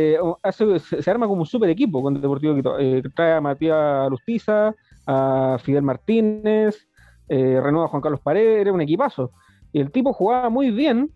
[0.42, 2.76] hace- se, arma como un super equipo con Deportivo Quito.
[3.16, 4.74] Trae a Matías Lustiza,
[5.06, 6.88] a Fidel Martínez,
[7.28, 9.32] eh, renueva a Juan Carlos Paredes, era un equipazo.
[9.72, 11.12] Y el tipo jugaba muy bien,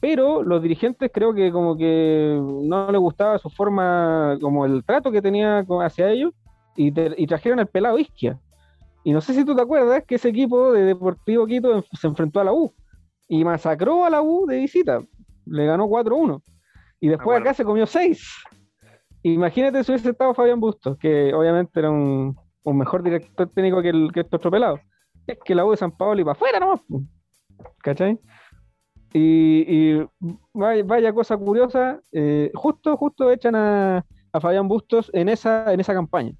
[0.00, 5.12] pero los dirigentes creo que como que no le gustaba su forma, como el trato
[5.12, 6.32] que tenía hacia ellos,
[6.76, 8.38] y, te- y trajeron al pelado Isquia.
[9.04, 12.40] Y no sé si tú te acuerdas que ese equipo de Deportivo Quito se enfrentó
[12.40, 12.72] a la U
[13.28, 15.00] y masacró a la U de visita.
[15.46, 16.42] Le ganó 4-1.
[17.00, 18.22] Y después acá se comió 6.
[19.22, 23.90] Imagínate si hubiese estado Fabián Bustos, que obviamente era un, un mejor director técnico que,
[23.90, 24.80] el, que este otro.
[25.26, 26.80] Es que la U de San Pablo y para afuera nomás.
[27.82, 28.18] ¿Cachai?
[29.12, 30.06] Y, y
[30.52, 35.80] vaya, vaya cosa curiosa, eh, justo, justo echan a, a Fabián Bustos en esa, en
[35.80, 36.32] esa campaña.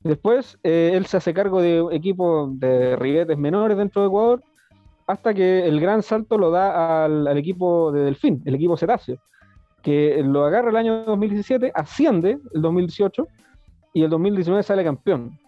[0.00, 4.42] Después eh, él se hace cargo de equipos de ribetes menores dentro de Ecuador,
[5.06, 9.18] hasta que el gran salto lo da al, al equipo de Delfín, el equipo Cetáceo,
[9.82, 13.26] que lo agarra el año 2017, asciende el 2018
[13.94, 15.38] y el 2019 sale campeón.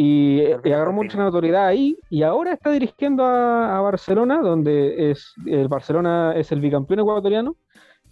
[0.00, 5.34] Y, y agarró mucha notoriedad ahí y ahora está dirigiendo a, a Barcelona, donde es
[5.44, 7.56] el Barcelona es el bicampeón ecuatoriano.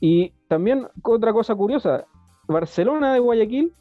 [0.01, 2.05] Y también otra cosa curiosa,
[2.49, 3.72] Barcelona de Guayaquil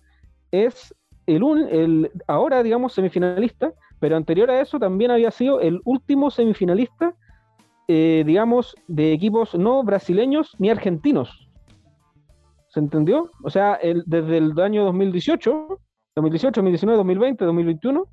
[0.51, 0.93] es
[1.25, 6.29] el, un- el ahora, digamos, semifinalista, pero anterior a eso también había sido el último
[6.29, 7.15] semifinalista,
[7.87, 11.49] eh, digamos, de equipos no brasileños ni argentinos.
[12.67, 13.31] ¿Se entendió?
[13.43, 15.79] O sea, el- desde el año 2018,
[16.15, 18.07] 2018, 2019, 2020, 2021,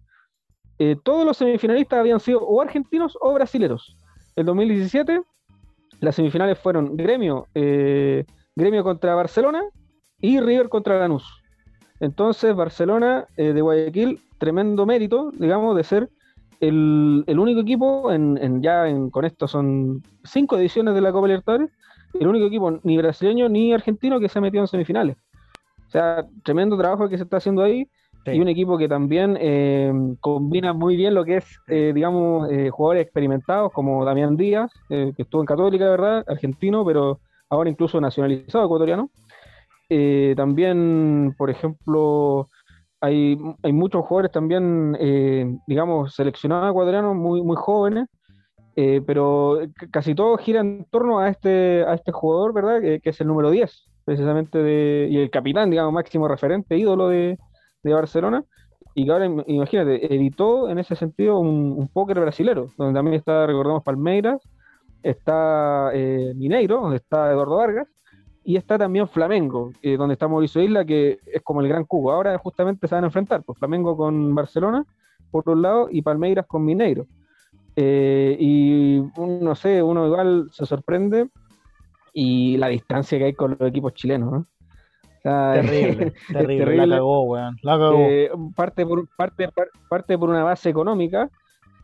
[0.78, 3.96] eh, todos los semifinalistas habían sido o argentinos o brasileros.
[4.36, 5.22] El 2017,
[6.00, 8.24] las semifinales fueron Gremio, eh,
[8.56, 9.62] Gremio contra Barcelona
[10.20, 11.24] y River contra Lanús.
[12.00, 16.08] Entonces, Barcelona eh, de Guayaquil, tremendo mérito, digamos, de ser
[16.58, 21.12] el, el único equipo, en, en- ya en- con esto son cinco ediciones de la
[21.12, 21.70] Copa Libertadores,
[22.18, 25.16] el único equipo ni brasileño ni argentino que se ha metido en semifinales.
[25.92, 27.86] O sea, tremendo trabajo que se está haciendo ahí
[28.24, 28.30] Sí.
[28.32, 32.70] y un equipo que también eh, combina muy bien lo que es, eh, digamos, eh,
[32.70, 37.18] jugadores experimentados como Damián Díaz, que estuvo en Católica, verdad, argentino, pero
[37.50, 39.10] ahora incluso nacionalizado ecuatoriano.
[39.90, 42.48] Eh, también, por ejemplo,
[43.00, 44.96] hay, hay muchos jugadores también,
[45.66, 48.06] digamos, seleccionados ecuatorianos muy, muy jóvenes,
[48.74, 49.58] pero
[49.90, 52.80] casi todo gira en torno a este, a este jugador, ¿verdad?
[52.80, 57.08] Que, que es el número 10, precisamente, de, y el capitán, digamos, máximo referente, ídolo
[57.08, 57.38] de,
[57.82, 58.44] de Barcelona,
[58.94, 63.16] y que ahora, im- imagínate, editó en ese sentido un, un póker brasilero, donde también
[63.16, 64.42] está, recordemos, Palmeiras,
[65.02, 67.88] está eh, Mineiro, donde está Eduardo Vargas,
[68.44, 72.12] y está también Flamengo, eh, donde está Mauricio Isla, que es como el gran cubo.
[72.12, 74.84] Ahora justamente se van a enfrentar, pues Flamengo con Barcelona,
[75.30, 77.06] por un lado, y Palmeiras con Mineiro.
[77.76, 81.30] Eh, y no sé, uno igual se sorprende
[82.12, 84.38] y la distancia que hay con los equipos chilenos, ¿no?
[84.38, 86.86] O sea, Terrible, terrible, terrible.
[86.86, 87.56] La cagó, weón.
[87.62, 87.94] La cagó.
[88.08, 91.30] eh, parte, por, parte, par- parte por una base económica,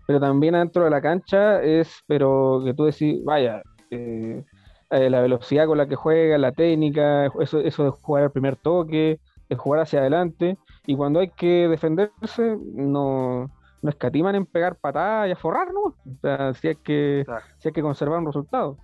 [0.06, 4.42] pero también adentro de la cancha es, pero que tú decís, vaya, eh,
[4.90, 8.56] eh, la velocidad con la que juega, la técnica, eso, eso de jugar al primer
[8.56, 10.56] toque, de jugar hacia adelante,
[10.86, 13.50] y cuando hay que defenderse, no,
[13.82, 15.80] no escatiman en pegar patadas y a forrar, ¿no?
[15.80, 17.44] O sea, si hay que, Claro.
[17.58, 18.78] si hay que conservar un resultado.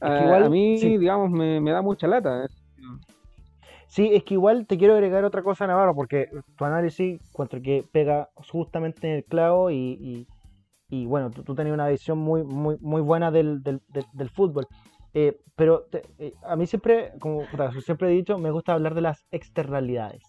[0.00, 0.98] Que A- igual, a mí, sí.
[0.98, 2.44] digamos, me, me da mucha lata.
[2.44, 2.48] ¿eh?
[3.88, 7.84] Sí, es que igual te quiero agregar otra cosa, Navarro, porque tu análisis encuentro que
[7.92, 10.26] pega justamente en el clavo y, y-
[10.88, 14.30] y, bueno, tú, tú tenías una visión muy, muy, muy buena del, del, del- del
[14.30, 14.66] fútbol.
[15.14, 17.46] Eh, pero te- eh, a mí siempre, como
[17.80, 20.22] siempre he dicho, me gusta hablar de las externalidades.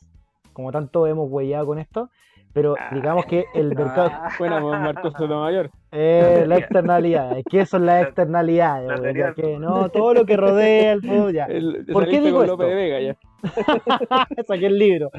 [0.54, 2.10] Como tanto hemos huellado con esto,
[2.54, 4.10] pero digamos que el mercado...
[4.14, 5.70] Ah, Buena, pues, Marcos Sotomayor.
[5.92, 7.44] Eh, las externalidades.
[7.50, 8.88] ¿Qué son las externalidades?
[8.88, 11.46] la teoría Ya del que no, todo lo que rodea el fútbol, ya.
[11.46, 12.58] El- ¿Por qué digo esto?
[12.58, 13.16] De Vega ya.
[14.48, 15.10] Saqué el libro.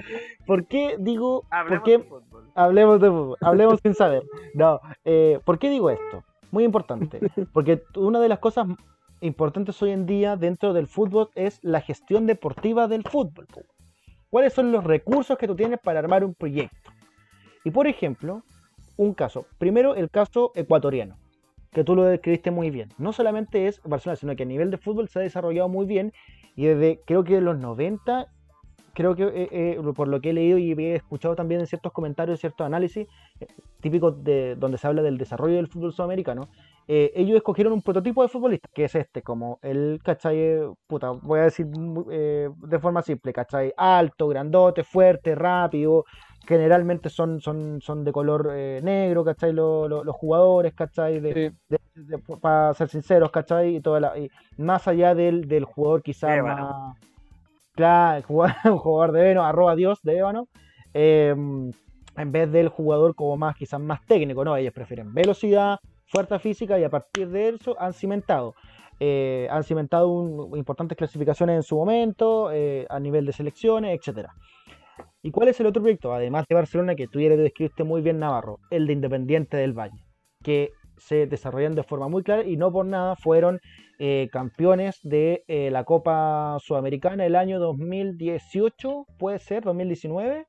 [0.47, 2.45] ¿Por qué digo, por Hablemos qué de fútbol.
[2.55, 3.37] hablemos de fútbol?
[3.41, 4.23] Hablemos sin saber.
[4.55, 6.25] No, eh, ¿por qué digo esto?
[6.51, 7.21] Muy importante.
[7.53, 8.67] Porque una de las cosas
[9.21, 13.47] importantes hoy en día dentro del fútbol es la gestión deportiva del fútbol.
[14.31, 16.91] ¿Cuáles son los recursos que tú tienes para armar un proyecto?
[17.65, 18.43] Y por ejemplo,
[18.97, 19.47] un caso.
[19.59, 21.17] Primero, el caso ecuatoriano,
[21.73, 22.91] que tú lo describiste muy bien.
[22.99, 26.13] No solamente es Barcelona, sino que a nivel de fútbol se ha desarrollado muy bien
[26.57, 28.27] y desde creo que de los 90,
[28.95, 31.93] creo que eh, eh, por lo que he leído y he escuchado también en ciertos
[31.93, 33.07] comentarios, ciertos análisis
[33.39, 33.47] eh,
[33.81, 36.49] típicos de donde se habla del desarrollo del fútbol sudamericano,
[36.89, 40.63] eh, ellos escogieron un prototipo de futbolista, que es este, como el, ¿cachai?
[40.87, 43.73] Puta, voy a decir de forma simple, ¿cachai?
[43.77, 46.07] Alto, grandote, fuerte, rápido,
[46.47, 49.53] generalmente son, son, son de color eh, negro, ¿cachai?
[49.53, 51.21] Lo- lo- los jugadores, ¿cachai?
[51.21, 52.15] De, Sí.
[52.41, 53.77] para ser sinceros, ¿cachai?
[53.77, 56.97] Y, toda la- y más allá del, del jugador quizás más...
[57.75, 60.49] Claro, el jugador, un jugador de Ébano, arroba Dios de Ébano,
[60.95, 61.35] eh,
[62.17, 64.57] en vez del jugador como más quizás más técnico, ¿no?
[64.57, 68.55] Ellos prefieren velocidad, fuerza física y a partir de eso han cimentado.
[69.01, 74.33] eh, han cimentado un- importantes clasificaciones en su momento, eh, a nivel de selecciones, etcétera.
[75.29, 76.15] ¿Y cuál es el otro proyecto?
[76.15, 79.75] Además de Barcelona, que tú ya le describiste muy bien, Navarro, el de Independiente del
[79.75, 80.03] Valle,
[80.43, 83.61] que se desarrollan de forma muy clara y no por nada fueron
[83.99, 90.47] eh, campeones de eh, la Copa Sudamericana el año 2018, puede ser, 2019,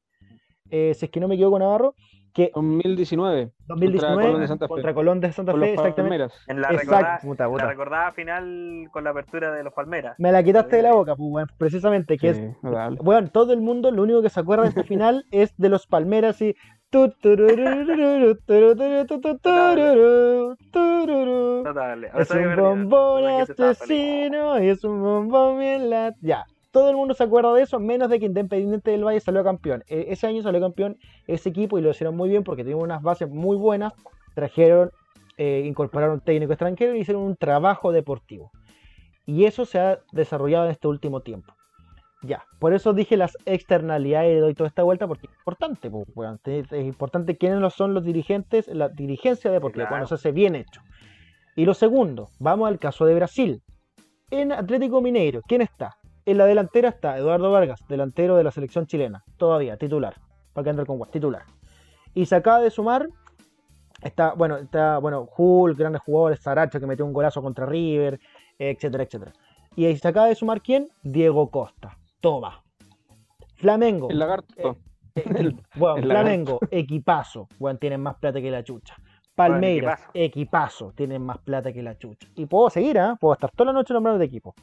[0.72, 1.94] eh, si es que no me equivoco, Navarro,
[2.40, 3.52] que 2019.
[3.68, 4.70] 2019 Colón de Santa Fe.
[4.70, 6.02] contra Colón de Santa Con Fe, exactamente.
[6.02, 6.34] Palmeras.
[6.48, 7.68] En la, recordada, puta, la puta.
[7.68, 10.16] recordada final con la apertura de los Palmeras.
[10.18, 13.00] Me la quitaste de la boca, pues, weón, precisamente, que es Sí, notable.
[13.02, 15.86] Bueno, todo el mundo lo único que se acuerda de este final es de los
[15.86, 16.56] Palmeras y.
[16.92, 17.12] Es
[22.32, 26.16] un bombón la asesino y es un bombón bien la...
[26.22, 29.44] Ya, todo el mundo se acuerda de eso, menos de que Independiente del Valle salió
[29.44, 29.84] campeón.
[29.88, 30.98] E- ese año salió campeón
[31.28, 33.94] ese equipo y lo hicieron muy bien porque tenían unas bases muy buenas.
[34.36, 34.92] Trajeron,
[35.38, 38.52] eh, incorporaron técnico extranjero y hicieron un trabajo deportivo.
[39.26, 41.54] Y eso se ha desarrollado en este último tiempo.
[42.22, 45.90] Ya, por eso dije las externalidades y doy toda esta vuelta porque es importante,
[46.60, 49.92] es importante quiénes son los dirigentes, la dirigencia deportiva, claro.
[49.92, 50.82] cuando se hace bien hecho.
[51.56, 53.62] Y lo segundo, vamos al caso de Brasil.
[54.32, 55.99] En Atlético Mineiro, ¿quién está?
[56.30, 60.14] En la delantera está Eduardo Vargas, delantero de la selección chilena, todavía, titular,
[60.54, 61.42] para que andar con guas, titular.
[62.14, 63.10] Y se acaba de sumar,
[64.04, 68.20] está, bueno, está, bueno, Hulk, grandes jugadores, Saracho que metió un golazo contra River,
[68.60, 69.34] etcétera, etcétera.
[69.76, 70.88] Y ahí se acaba de sumar quién?
[71.02, 71.98] Diego Costa.
[72.22, 72.62] Toma.
[73.56, 74.12] Flamengo.
[74.12, 74.78] El lagarto.
[75.16, 77.48] Eh, bueno, el Flamengo, equipazo.
[77.58, 78.96] Bueno, tienen más plata que la chucha.
[79.34, 80.90] Palmeiras, equipazo.
[80.90, 80.94] equipazo.
[80.96, 82.28] Tienen más plata que la chucha.
[82.36, 83.18] Y puedo seguir, ¿ah?
[83.20, 84.54] Puedo estar toda la noche nombrando de equipo.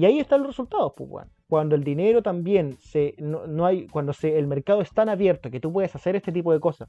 [0.00, 1.26] Y ahí están los resultados, pues.
[1.46, 3.14] Cuando el dinero también se.
[3.18, 3.86] No, no hay.
[3.88, 6.88] Cuando se, el mercado es tan abierto que tú puedes hacer este tipo de cosas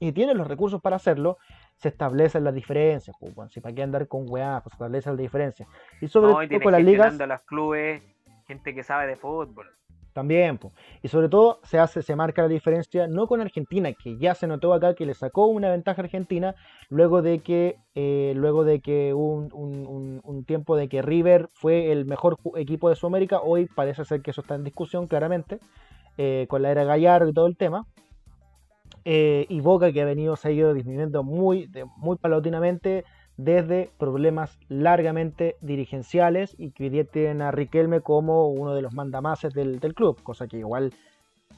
[0.00, 1.36] y tienes los recursos para hacerlo,
[1.76, 3.52] se establecen las diferencias, pues.
[3.52, 5.68] Si para qué andar con weá, pues se establecen las diferencias.
[6.00, 7.20] Y sobre No, todo con las ligas.
[7.20, 8.02] a los clubes,
[8.46, 9.66] gente que sabe de fútbol.
[10.12, 10.58] También,
[11.02, 14.46] y sobre todo se hace, se marca la diferencia no con Argentina, que ya se
[14.46, 16.54] notó acá que le sacó una ventaja a Argentina
[16.90, 21.92] luego de que, eh, luego de que un, un- un- tiempo de que River fue
[21.92, 25.58] el mejor equipo de Sudamérica, hoy parece ser que eso está en discusión claramente,
[26.18, 27.86] eh, con la era Gallardo y todo el tema.
[29.04, 33.04] Eh, y Boca que ha venido, se ha ido disminuyendo muy, de- muy paulatinamente
[33.36, 38.94] desde problemas largamente dirigenciales y que hoy día tienen a Riquelme como uno de los
[38.94, 40.92] mandamases del, del club, cosa que igual,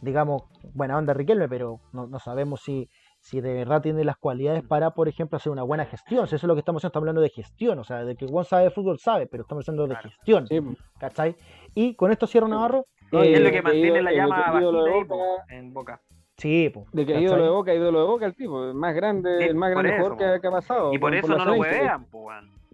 [0.01, 2.89] digamos, buena onda Riquelme, pero no, no sabemos si,
[3.21, 6.27] si de verdad tiene las cualidades para, por ejemplo, hacer una buena gestión.
[6.27, 8.27] Si eso es lo que estamos haciendo, estamos hablando de gestión, o sea, de que
[8.27, 10.61] Juan sabe de fútbol, sabe, pero estamos hablando de gestión, Sí,
[10.99, 11.35] ¿cachai?
[11.75, 12.85] Y con esto cierro Navarro.
[13.13, 16.01] No, Y Eh, es lo que que mantiene la llama Boca- po, en Boca.
[16.45, 17.25] Sí, po, De que ¿cachai?
[17.25, 19.89] ídolo de boca, ídolo de boca el tipo, el más grande, Sí, el más grande
[19.95, 20.93] eso, jugador que, ha pasado.
[20.93, 22.29] Y por eso no lo huevean, po.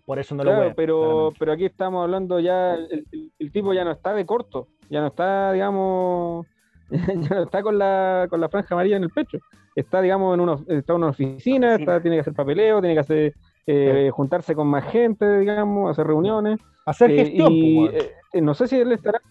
[0.04, 3.52] Por eso no lo Claro, voy pero, pero aquí estamos hablando ya, el, el- el
[3.52, 6.48] tipo ya no está de corto, ya no está, digamos,
[6.90, 9.38] ya no está con la, con la franja amarilla en el pecho.
[9.76, 11.74] Está, digamos, en una, está en una oficina, Oficina.
[11.76, 13.34] está, tiene que hacer papeleo, tiene que hacer,
[13.68, 16.58] eh, juntarse con más gente, digamos, hacer reuniones.
[16.84, 17.96] Hacer Eh, gestión, y, po,
[18.32, 19.22] eh, no sé si él estará,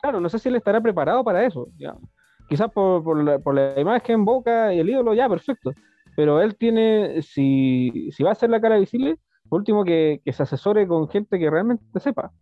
[0.00, 1.68] claro, no sé si él estará preparado para eso.
[1.76, 2.08] digamos.
[2.48, 5.72] Quizás por, por, la, por la imagen, boca y el ídolo, ya, perfecto.
[6.14, 9.16] Pero él tiene, si, si va a ser la cara visible,
[9.48, 12.32] por último que, que se asesore con gente que realmente sepa,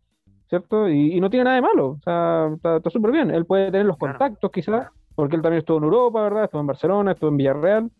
[0.48, 0.88] ¿cierto?
[0.88, 3.30] Y, y no tiene nada de malo, o sea, está súper bien.
[3.30, 4.18] Él puede tener los Claro.
[4.18, 6.44] contactos, quizás, porque él también estuvo en Europa, ¿verdad?
[6.44, 7.90] Estuvo en Barcelona, estuvo en Villarreal.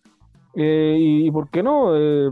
[0.57, 2.30] Eh, y, y por qué no eh,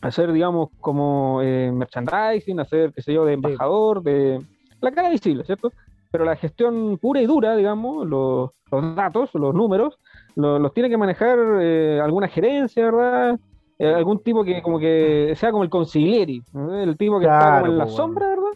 [0.00, 4.40] hacer, digamos, como eh, merchandising, hacer, qué sé yo, de embajador, de
[4.80, 5.72] la cara visible, ¿cierto?
[6.14, 9.98] Pero la gestión pura y dura, digamos, los, los datos, los números,
[10.36, 13.36] lo- los tiene que manejar eh, alguna gerencia, ¿verdad?
[13.80, 16.40] Eh, algún tipo que como que sea como el consiglieri,
[16.84, 17.96] el tipo que está Claro, como en la weón.
[17.96, 18.50] sombra, ¿verdad?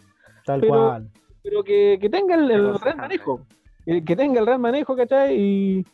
[0.45, 1.09] Tal pero- cual.
[1.43, 3.41] pero que, que tenga el, el real manejo,
[3.85, 5.35] que, que tenga el real manejo, ¿cachai?
[5.37, 5.85] Y,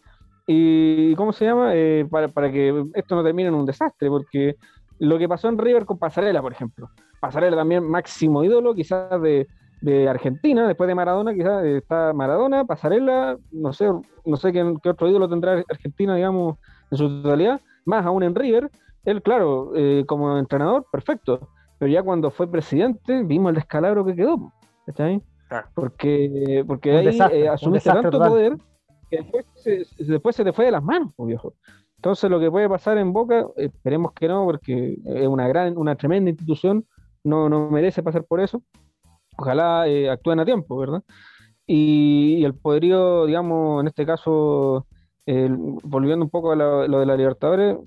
[0.45, 1.71] y ¿cómo se llama?
[1.73, 4.55] Eh, para, para que esto no termine en un desastre, porque
[4.99, 6.89] lo que pasó en River con Pasarela, por ejemplo.
[7.19, 9.47] Pasarela también máximo ídolo, quizás de,
[9.85, 13.87] de Argentina, después de Maradona, quizás eh, está Maradona, Pasarela, no sé,
[14.25, 16.57] no sé qué, qué otro ídolo tendrá Argentina, digamos,
[16.89, 18.71] en su totalidad, más aún en River.
[19.03, 24.15] Él, claro, eh, como entrenador, perfecto, pero ya cuando fue presidente, vimos el descalabro que
[24.15, 24.51] quedó,
[24.87, 25.21] ¿cachai?
[25.47, 25.67] Claro.
[25.75, 28.29] Porque, porque Un ahí desastre, eh, asumiste tanto total.
[28.29, 28.57] poder
[29.11, 31.53] que después se, se- después se te fue de las manos, pues, viejo.
[31.97, 35.95] Entonces lo que puede pasar en Boca, esperemos que no, porque es una gran, una
[35.95, 36.83] tremenda institución,
[37.23, 38.63] no, no merece pasar por eso.
[39.37, 41.03] Ojalá eh, actúen a tiempo, ¿verdad?
[41.67, 44.85] Y, y el poderío, digamos, en este caso,
[45.25, 47.77] eh, volviendo un poco a lo, lo de la Libertadores,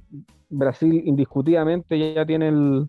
[0.49, 2.89] Brasil indiscutidamente ya, tiene el,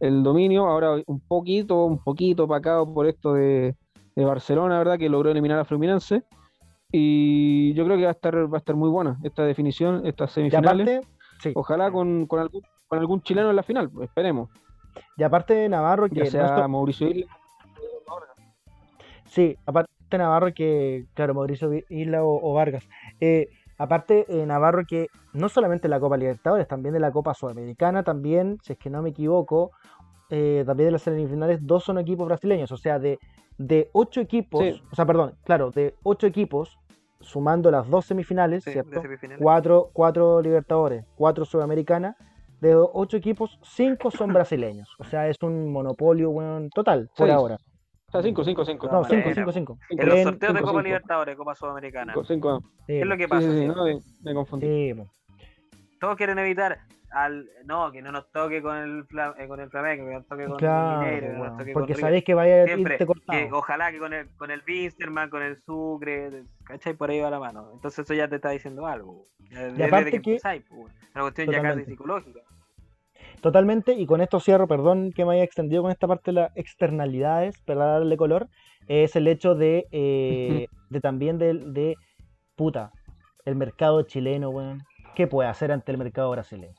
[0.00, 3.76] el dominio, ahora un poquito, un poquito opacado por esto de,
[4.16, 4.98] de Barcelona, ¿verdad?
[4.98, 6.22] Que logró eliminar a Fluminense.
[6.92, 10.32] Y yo creo que va a estar, va a estar muy buena esta definición, estas
[10.32, 10.88] semifinales.
[10.88, 11.08] aparte,
[11.40, 11.52] sí.
[11.54, 14.48] Ojalá con, con algún, con algún chileno en la final, pues, esperemos.
[15.16, 17.26] Y aparte de Navarro, que Ya sea Mauricio Isla.
[19.30, 22.88] Sí, aparte Navarro que, claro, Mauricio Isla o, o Vargas.
[23.20, 27.32] Eh, aparte, eh, Navarro que no solamente de la Copa Libertadores, también de la Copa
[27.34, 29.70] Sudamericana, también, si es que no me equivoco,
[30.30, 33.20] eh, también de las semifinales, dos son equipos brasileños, o sea, de,
[33.56, 34.82] de ocho equipos, Sí.
[34.90, 36.76] o sea, perdón, claro, de ocho equipos,
[37.20, 38.90] sumando las dos semifinales, Sí, ¿cierto?
[38.90, 39.40] de semifinales.
[39.42, 42.16] Cuatro, cuatro Libertadores, cuatro Sudamericanas,
[42.60, 47.36] de ocho equipos, cinco son brasileños, o sea, es un monopolio, weón, total, por Seis.
[47.36, 47.56] ahora.
[48.10, 48.86] O sea, 5, 5, 5.
[48.86, 49.34] No, Bueno, cinco, bueno.
[49.52, 49.78] cinco, cinco.
[50.02, 50.82] En los sorteos de Copa cinco.
[50.82, 52.12] Libertadores, Copa Sudamericana.
[52.12, 52.60] 5, 5.
[52.60, 53.42] Sí, ¿Qué es lo que pasa?
[53.42, 53.66] sí, sí, sí?
[53.68, 54.94] no, me, me confundí.
[56.00, 56.78] Todos quieren evitar
[57.12, 59.04] al no que no nos toque con el
[59.38, 61.58] eh, con el Flamengo, que nos toque con claro, el Mineiro, que no weón, nos
[61.58, 63.38] toque porque con sabéis que vaya a Siempre, irte cortado.
[63.38, 66.94] que ojalá que con el con el Winsterman, con el Sucre, ¿cachai?
[66.94, 67.70] Por ahí va la mano.
[67.74, 69.26] Entonces eso ya te está diciendo algo.
[69.76, 72.40] Ya- aparte que que- empezáis, pues, una cuestión ya casi psicológica.
[73.42, 76.56] Totalmente, y con esto cierro, perdón que me haya extendido con esta parte de las
[76.56, 78.48] externalidades, para darle color,
[78.86, 81.96] es el hecho de, eh, de también de, de,
[82.56, 82.92] puta,
[83.46, 84.82] el mercado chileno, weón.
[85.14, 86.74] ¿Qué puede hacer ante el mercado brasileño?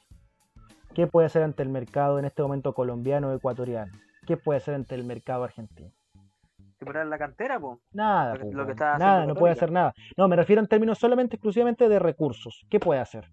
[0.93, 3.91] ¿Qué puede hacer ante el mercado en este momento colombiano o ecuatoriano?
[4.28, 5.89] ¿Qué puede hacer ante el mercado argentino?
[6.80, 7.80] Recuperar la cantera, pues.
[7.93, 8.70] Nada, Lo que- po, lo que weón.
[8.72, 9.93] está nada, no puede hacer nada.
[10.18, 12.66] No, me refiero en términos solamente, exclusivamente de recursos.
[12.70, 13.26] ¿Qué puede hacer?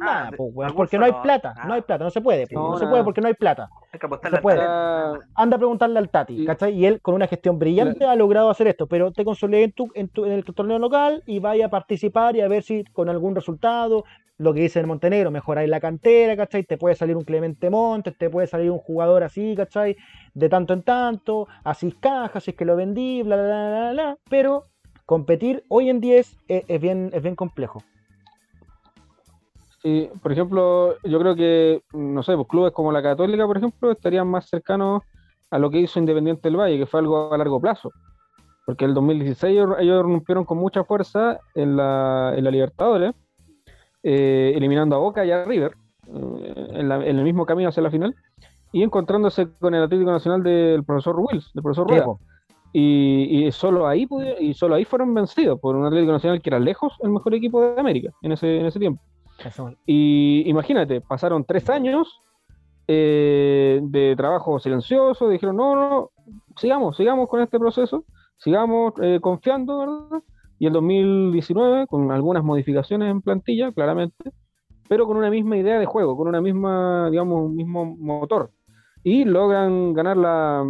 [0.00, 1.66] Ah, Nada, de- po, weón, recursos porque no hay plata, Ah.
[1.66, 3.68] no hay plata, no se puede, po, No, no, se puede porque no hay plata.
[3.92, 4.60] Hay que apostarle Se puede.
[5.34, 6.74] anda a preguntarle al Tati, Y- ¿cachai?
[6.74, 9.90] Y él con una gestión brillante ha logrado hacer esto, pero te consolidé en, tu,
[9.94, 13.08] en, tu- en el torneo local y vaya a participar y a ver si con
[13.08, 14.04] algún resultado,
[14.36, 16.64] lo que dice en Montenegro, mejoráis la cantera, ¿cachai?
[16.64, 19.96] Te puede salir un Clemente Montes, te puede salir un jugador así, ¿cachai?
[20.34, 23.92] De tanto en tanto, así cajas, si es que lo vendí, bla, bla, bla, bla,
[23.92, 24.64] bla, pero
[25.06, 27.82] competir hoy en día es, es, es bien, es bien complejo.
[29.84, 33.90] Sí, por ejemplo, yo creo que, no sé, pues clubes como la Católica, por ejemplo,
[33.90, 35.02] estarían más cercanos
[35.50, 37.90] a lo que hizo Independiente del Valle, que fue algo a largo plazo.
[38.64, 43.12] Porque el 2016 ellos, ellos rompieron con mucha fuerza en la, en la Libertadores,
[44.02, 45.72] eh, eliminando a Boca y a River,
[46.08, 48.14] eh, en, la- en el mismo camino hacia la final,
[48.72, 52.06] y encontrándose con el Atlético Nacional del profesor Wills, del profesor Rueda.
[52.72, 54.08] Y, y solo ahí
[54.40, 57.60] y solo ahí fueron vencidos por un Atlético Nacional que era lejos el mejor equipo
[57.62, 59.00] de América en ese, en ese tiempo.
[59.86, 62.20] Y imagínate, pasaron tres años
[62.86, 66.10] eh, de trabajo silencioso, dijeron, no, no, no,
[66.56, 68.04] sigamos, sigamos con este proceso,
[68.36, 70.22] sigamos eh, confiando, ¿verdad?
[70.58, 74.32] Y el 2019, con algunas modificaciones en plantilla, claramente,
[74.88, 78.50] pero con una misma idea de juego, con una misma, digamos, un mismo motor.
[79.02, 80.64] Y logran ganar la,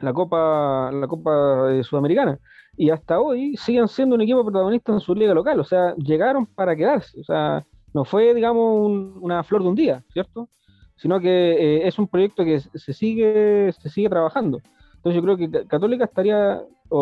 [0.00, 2.38] la Copa, la Copa eh, Sudamericana.
[2.76, 6.46] Y hasta hoy siguen siendo un equipo protagonista en su liga local, o sea, llegaron
[6.46, 7.64] para quedarse, o sea,
[7.96, 10.48] no fue, digamos, un- una flor de un día, ¿cierto?
[10.96, 14.60] Sino que eh, es un proyecto que se sigue, se sigue trabajando.
[14.96, 17.00] Entonces yo creo que Ca- Católica estaría, o,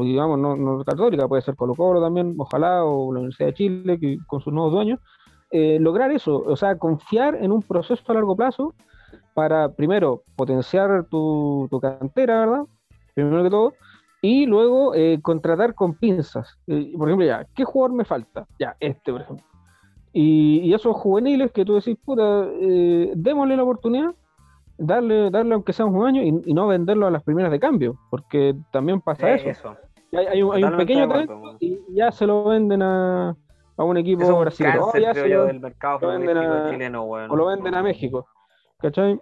[0.00, 3.54] o, digamos, no, no Católica, puede ser Colo Colo también, ojalá, o la Universidad de
[3.54, 4.98] Chile, que, con sus nuevos dueños,
[5.50, 8.74] eh, lograr eso, o sea, confiar en un proceso a largo plazo
[9.34, 12.64] para, primero, potenciar tu, tu cantera, ¿verdad?
[13.14, 13.74] Primero que todo,
[14.20, 16.56] y luego eh, contratar con pinzas.
[16.66, 18.46] Eh, por ejemplo, ya, ¿qué jugador me falta?
[18.58, 19.44] Ya, este, por ejemplo.
[20.16, 24.14] Y, y esos juveniles que tú decís, puta, eh, démosle la oportunidad,
[24.78, 27.98] darle, darle aunque sea un año y, y no venderlo a las primeras de cambio,
[28.10, 29.48] porque también pasa eso.
[29.50, 29.76] eso.
[30.12, 33.36] Hay, hay un, hay un Totalmente pequeño talento y ya se lo venden a,
[33.76, 34.86] a un equipo es un brasileño.
[34.92, 37.30] cáncer, se lo- del mercado lo venden futbolístico a- chileno, weón.
[37.32, 38.26] o lo venden a México.
[38.78, 39.18] ¿Cachai?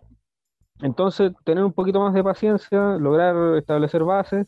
[0.82, 4.46] Entonces, tener un poquito más de paciencia, lograr establecer bases,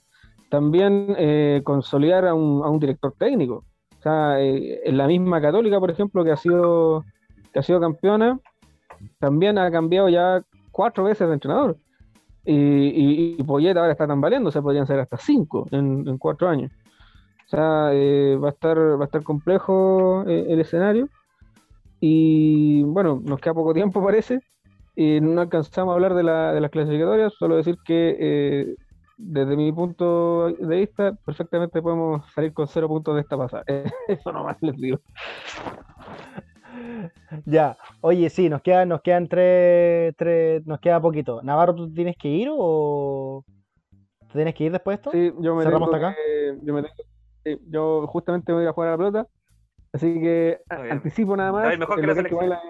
[0.51, 3.65] también eh, consolidar a un, a un director técnico.
[4.05, 7.05] Sea, eh, la misma Católica, por ejemplo, que ha sido
[7.53, 8.39] que ha sido campeona,
[9.19, 10.43] también ha cambiado ya
[10.73, 11.79] cuatro veces de entrenador.
[12.45, 16.49] Y, y, y ahora está tambaleando, o sea, podrían ser hasta cinco en, en cuatro
[16.49, 16.71] años.
[17.47, 21.09] O sea, eh, va a estar, va a estar complejo eh, el escenario.
[22.01, 24.41] Y bueno, nos queda poco tiempo, parece.
[24.97, 28.75] Y no alcanzamos a hablar de, la, de las clasificatorias, solo decir que eh,
[29.17, 33.65] desde mi punto de vista, perfectamente podemos salir con cero puntos de esta pasada.
[34.09, 34.99] Eso nomás les digo.
[37.45, 41.43] Ya, oye, sí, nos quedan, nos quedan tres, tres, nos queda poquito.
[41.43, 43.45] Navarro, ¿tú tienes que ir o
[44.29, 45.11] te tienes que ir después de esto?
[45.13, 46.15] Sí, yo me ¿Cerramos tengo acá?
[46.17, 46.95] que- yo, me tengo-
[47.45, 49.27] sí, yo justamente me voy a jugar a la pelota,
[49.93, 50.61] así que
[50.91, 51.79] anticipo nada más.
[51.79, 52.63] Mejor de que lo la la-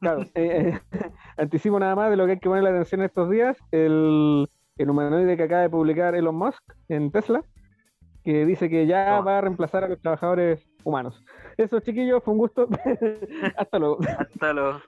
[0.00, 3.30] Claro, eh, eh, anticipo nada más de lo que hay que poner la atención estos
[3.30, 3.56] días.
[3.70, 7.42] El, el humanoide que acaba de publicar Elon Musk en Tesla,
[8.24, 9.20] que dice que ya Toma.
[9.20, 11.22] va a reemplazar a los trabajadores humanos.
[11.56, 12.66] Eso, chiquillos, fue un gusto.
[13.56, 13.98] Hasta luego.
[14.18, 14.80] Hasta luego.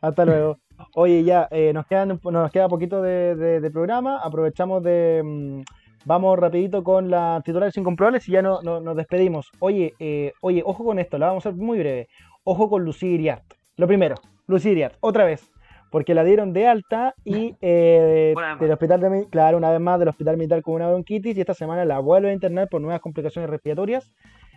[0.00, 0.58] Hasta luego.
[0.94, 4.18] Oye, ya, eh, nos, quedan, nos queda poquito de, de- de programa.
[4.22, 5.20] Aprovechamos de...
[5.24, 5.60] mm,
[6.06, 9.50] vamos rapidito con la titulares incomprobables y ya no, no- nos despedimos.
[9.58, 12.08] Oye, eh, oye, ojo con esto, la vamos a hacer muy breve.
[12.44, 13.44] ojo con Lucía Iriart.
[13.76, 14.14] Lo primero,
[14.46, 15.50] Lucía Iriart, otra vez.
[15.96, 20.08] Porque la dieron de alta y eh, del hospital de, claro, una vez más del
[20.08, 23.48] hospital militar con una bronquitis y esta semana la vuelve a internar por nuevas complicaciones
[23.48, 24.12] respiratorias.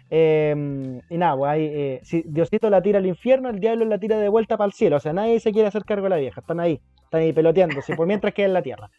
[0.09, 3.97] Eh, y nada, pues ahí, eh, si Diosito la tira al infierno, el diablo la
[3.97, 4.97] tira de vuelta para el cielo.
[4.97, 6.41] O sea, nadie se quiere hacer cargo de la vieja.
[6.41, 8.91] Están ahí, están ahí peloteando, si por mientras queda en la tierra.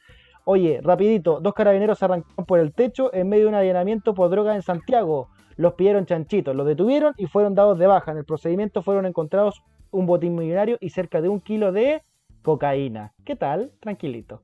[0.47, 4.55] Oye, rapidito, dos carabineros arrancaron por el techo en medio de un allanamiento por droga
[4.55, 5.29] en Santiago.
[5.57, 8.13] Los pidieron chanchitos, los detuvieron y fueron dados de baja.
[8.13, 12.03] En el procedimiento fueron encontrados un botín millonario y cerca de un kilo de
[12.43, 13.13] cocaína.
[13.25, 13.73] ¿Qué tal?
[13.81, 14.43] Tranquilito.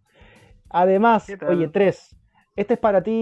[0.71, 2.17] Además, oye, tres.
[2.57, 3.13] Este es para ti,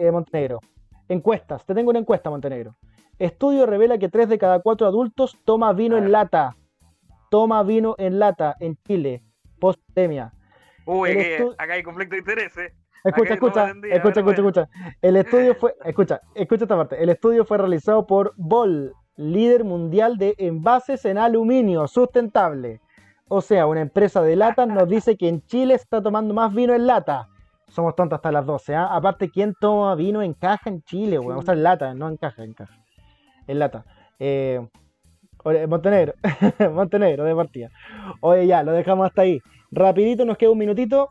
[0.00, 0.60] eh, Montenegro.
[1.08, 1.64] Encuestas.
[1.64, 2.76] Te tengo una encuesta, Montenegro.
[3.18, 6.56] Estudio revela que 3 de cada 4 adultos toma vino en lata.
[7.30, 9.22] Toma vino en lata en Chile.
[9.58, 10.32] Post pandemia.
[10.84, 12.72] Uy, estu- acá hay conflicto de intereses.
[13.04, 14.68] Escucha, escucha, escucha, escucha, escucha.
[15.00, 17.02] El estudio fue, escucha, escucha esta parte.
[17.02, 22.80] El estudio fue realizado por Bol, líder mundial de envases en aluminio sustentable.
[23.34, 26.74] O sea, una empresa de latas nos dice que en Chile está tomando más vino
[26.74, 27.30] en lata.
[27.66, 28.94] Somos tontos hasta las 12, ¿ah?
[28.94, 31.38] Aparte, ¿quién toma vino en caja en Chile, weón?
[31.38, 32.74] O sea, en lata, no en caja, en caja.
[33.46, 33.86] En lata.
[34.18, 34.60] Eh,
[35.44, 36.12] oye, Montenegro,
[36.74, 37.70] Montenegro de partida.
[38.20, 39.40] Oye, ya, lo dejamos hasta ahí.
[39.70, 41.08] Rapidito, nos queda un minutito.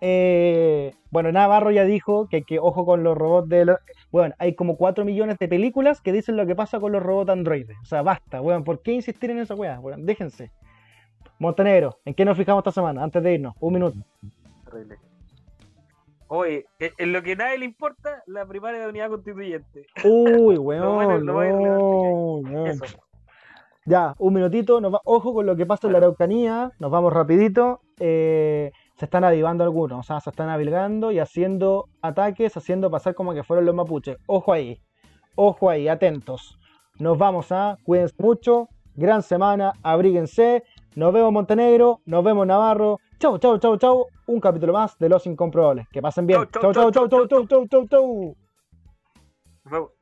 [0.00, 3.78] Eh, bueno, Navarro ya dijo que, que ojo con los robots de los...
[4.12, 7.30] Bueno, hay como 4 millones de películas que dicen lo que pasa con los robots
[7.30, 7.76] androides.
[7.82, 8.62] O sea, basta, weón.
[8.62, 9.80] ¿Por qué insistir en esa weá?
[9.80, 10.52] Weón, déjense.
[11.38, 13.02] Montenegro, ¿en qué nos fijamos esta semana?
[13.02, 13.98] Antes de irnos, un minuto.
[14.64, 14.96] Terrible.
[16.28, 19.86] Oye, en en lo que nadie le importa, la primaria de unidad constituyente.
[20.04, 20.94] Uy, weón.
[20.94, 22.66] bueno- no, no.
[22.66, 22.84] Eso.
[23.84, 24.80] Ya, un minutito.
[24.80, 26.72] nos va- Ojo con lo que pasa en la Araucanía.
[26.80, 27.80] Nos vamos rapidito.
[28.00, 30.00] Eh, se están avivando algunos.
[30.00, 34.16] O sea, se están avilgando y haciendo ataques, haciendo pasar como que fueron los mapuches.
[34.26, 34.80] Ojo ahí.
[35.36, 36.58] Ojo ahí, atentos.
[36.98, 37.78] Nos vamos a.
[37.84, 38.68] Cuídense mucho.
[38.96, 39.72] Gran semana.
[39.84, 40.64] Abríguense.
[40.96, 43.00] Nos vemos Montenegro, nos vemos Navarro.
[43.18, 44.06] Chau, chau, chau, chau.
[44.28, 45.86] Un capítulo más de Los Incomprobables.
[45.90, 46.48] Que pasen bien.
[46.50, 48.36] Chau, chau, chau, chau, chau, chau, chau, chau.
[49.64, 49.95] Nos vemos.